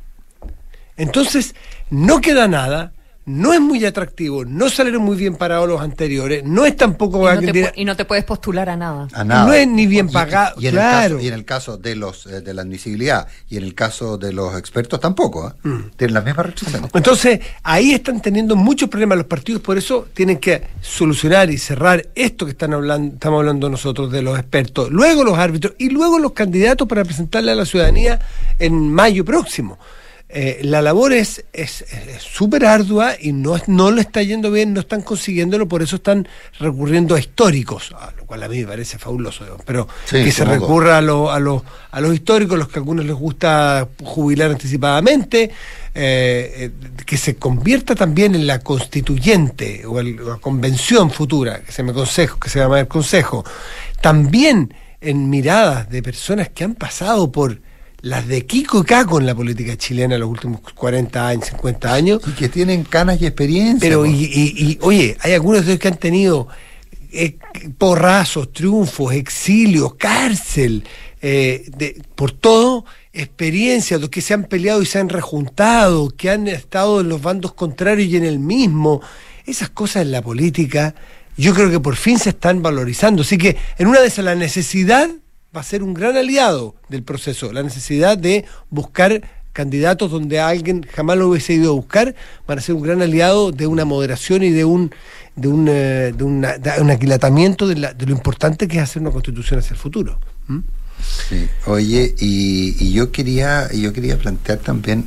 [0.98, 1.54] Entonces,
[1.90, 2.92] no queda nada,
[3.26, 7.18] no es muy atractivo, no salieron muy bien parados los anteriores, no es tampoco...
[7.32, 9.08] Y no, te, dirá- y no te puedes postular a nada.
[9.12, 9.44] A nada.
[9.46, 11.06] No es ni bien Y- pagado, Y, en claro.
[11.06, 13.74] el caso, y en el caso de los eh, de la admisibilidad y en el
[13.74, 15.48] caso de los expertos tampoco.
[15.48, 15.68] ¿eh?
[15.68, 15.80] Mm.
[15.96, 16.90] Tienen las mismas restricciones.
[16.94, 22.06] Entonces, ahí están teniendo muchos problemas los partidos, por eso tienen que solucionar y cerrar
[22.14, 26.20] esto que están hablando, estamos hablando nosotros de los expertos, luego los árbitros y luego
[26.20, 28.20] los candidatos para presentarle a la ciudadanía
[28.60, 29.78] en mayo próximo.
[30.28, 34.50] Eh, la labor es es es súper ardua y no, es- no lo está yendo
[34.50, 36.26] bien, no están consiguiéndolo, por eso están
[36.58, 40.44] recurriendo a históricos, a lo cual a mí me parece fabuloso, pero Sí, que se
[40.44, 41.62] recurra a, lo- a, los
[41.92, 45.50] a los históricos, los que a algunos les gusta jubilar anticipadamente, eh,
[45.94, 46.70] eh,
[47.06, 51.92] que se convierta también en la constituyente o el- la convención futura, que se llama
[51.94, 53.44] consejo, que se llama el consejo,
[54.00, 57.60] también en miradas de personas que han pasado por
[58.06, 62.20] las de Kiko y Caco en la política chilena los últimos 40 años, 50 años.
[62.26, 63.80] Y que tienen canas y experiencia.
[63.80, 66.46] Pero, y, y- y, oye, hay algunos de ellos que han tenido
[67.12, 67.36] eh,
[67.78, 70.84] porrazos, triunfos, exilios, cárcel,
[71.20, 76.30] eh, de- por todo, experiencias, los que se han peleado y se han rejuntado, que
[76.30, 79.00] han estado en los bandos contrarios y en el mismo.
[79.46, 80.94] Esas cosas en la política,
[81.36, 83.22] yo creo que por fin se están valorizando.
[83.22, 85.08] Así que en una de esas, la necesidad
[85.56, 89.22] va a ser un gran aliado del proceso, la necesidad de buscar
[89.54, 92.14] candidatos donde alguien jamás lo hubiese ido a buscar,
[92.46, 94.90] van a ser un gran aliado de una moderación y de un
[95.34, 99.02] de un, eh, de una- un aquilatamiento de, la- de lo importante que es hacer
[99.02, 100.18] una constitución hacia el futuro.
[100.48, 100.58] ¿Mm?
[101.28, 101.46] Sí.
[101.66, 105.04] Oye, y, y yo quería yo quería plantear también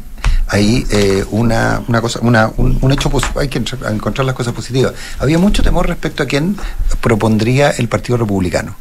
[0.48, 3.58] ahí eh, una, una cosa, una, un, un hecho positivo, hay que
[3.90, 4.94] encontrar las cosas positivas.
[5.20, 6.56] Había mucho temor respecto a quién
[7.02, 8.76] propondría el Partido Republicano.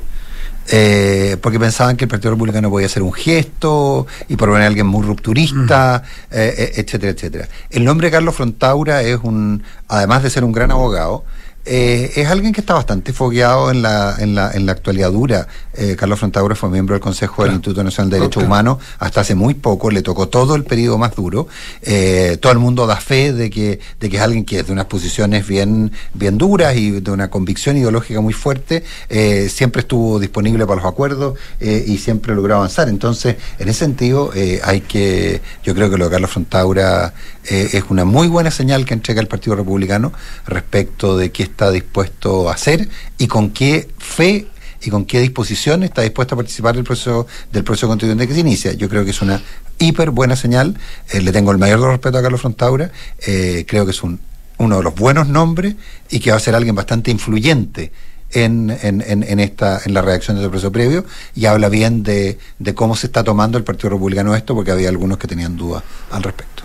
[0.70, 4.86] Eh, porque pensaban que el Partido Republicano podía hacer un gesto y proponer a alguien
[4.86, 7.48] muy rupturista, eh, eh, etcétera, etcétera.
[7.70, 11.24] El nombre de Carlos Frontaura es un, además de ser un gran abogado,
[11.64, 15.48] eh, es alguien que está bastante fogueado en la, en la, en la actualidad dura.
[15.74, 19.34] Eh, Carlos Frontaura fue miembro del Consejo del Instituto Nacional de Derechos Humanos hasta hace
[19.34, 21.48] muy poco, le tocó todo el periodo más duro.
[21.82, 24.72] Eh, todo el mundo da fe de que, de que es alguien que es de
[24.72, 30.18] unas posiciones bien, bien duras y de una convicción ideológica muy fuerte, eh, siempre estuvo
[30.18, 32.88] disponible para los acuerdos y siempre logró avanzar.
[32.88, 37.14] Entonces, en ese sentido, eh, hay que, yo creo que lo de Carlos Frontaura
[37.50, 40.12] eh, es una muy buena señal que entrega el Partido Republicano
[40.46, 44.48] respecto de qué está dispuesto a hacer y con qué fe
[44.82, 48.40] y con qué disposición está dispuesto a participar del proceso del proceso constituyente que se
[48.40, 48.72] inicia.
[48.74, 49.42] Yo creo que es una
[49.78, 50.78] hiper buena señal.
[51.10, 52.90] Eh, le tengo el mayor respeto a Carlos Frontaura.
[53.26, 54.20] Eh, creo que es un,
[54.58, 55.74] uno de los buenos nombres
[56.10, 57.92] y que va a ser alguien bastante influyente
[58.30, 62.74] en, en, esta en la redacción de este proceso previo y habla bien de, de
[62.74, 66.22] cómo se está tomando el Partido Republicano esto porque había algunos que tenían dudas al
[66.22, 66.64] respecto.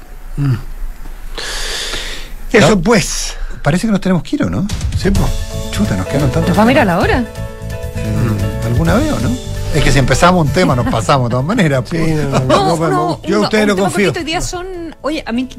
[2.51, 2.81] Eso ¿No?
[2.81, 3.35] pues.
[3.61, 4.67] Parece que nos tenemos que ir, ¿o no?
[4.97, 5.25] Sí, pues.
[5.71, 6.49] Chuta, nos quedaron tantos.
[6.49, 7.19] ¿Nos vamos a ir a la hora?
[7.19, 9.29] Eh, a ¿Alguna vez o no?
[9.73, 11.83] Es que si empezamos un tema nos pasamos de todas maneras.
[11.89, 12.05] pues.
[12.05, 14.11] Sí, no, no, no, No, no, no, yo a ustedes tema confío.
[14.15, 14.67] Hoy día son,
[15.01, 15.49] oye, a mí,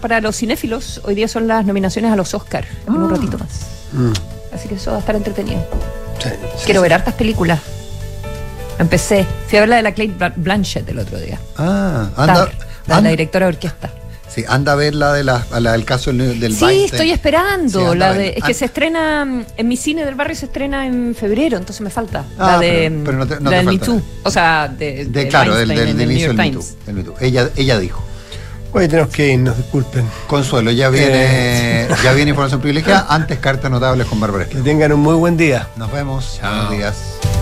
[0.00, 3.48] para los cinéfilos, hoy día son las nominaciones a los Oscar, en un ratito más.
[3.92, 4.12] Mm.
[4.54, 5.60] Así que eso va a estar entretenido.
[6.22, 6.82] Sí, sí, Quiero sí.
[6.82, 7.58] ver hartas películas.
[8.78, 11.38] Empecé, fui a ver la de la Bla- Blanchett el otro día.
[11.58, 12.52] Ah, anda, Tar,
[12.86, 13.90] la, anda- la directora de orquesta.
[14.34, 16.84] Sí, anda a ver la, de la, la del caso del, del Sí, Weinstein.
[16.94, 17.92] estoy esperando.
[17.92, 18.54] Sí, la de, es que Ah.
[18.54, 22.24] se estrena en mi cine del barrio se estrena en febrero, entonces me falta.
[22.38, 23.78] Ah, la de pero- pero no te- no la te del Me.
[23.78, 24.02] Too.
[24.24, 27.14] O sea, de, De, de claro, del, del, del el inicio New del Me Too,
[27.20, 27.26] Me.
[27.26, 28.02] Ella, ella dijo.
[28.74, 30.06] Hoy tenemos que irnos, disculpen.
[30.26, 33.06] Consuelo, ya viene, ya viene información privilegiada.
[33.10, 35.68] Antes cartas notables con Bárbara Que tengan un muy buen día.
[35.76, 36.38] Nos vemos.
[36.40, 37.41] Buenos días.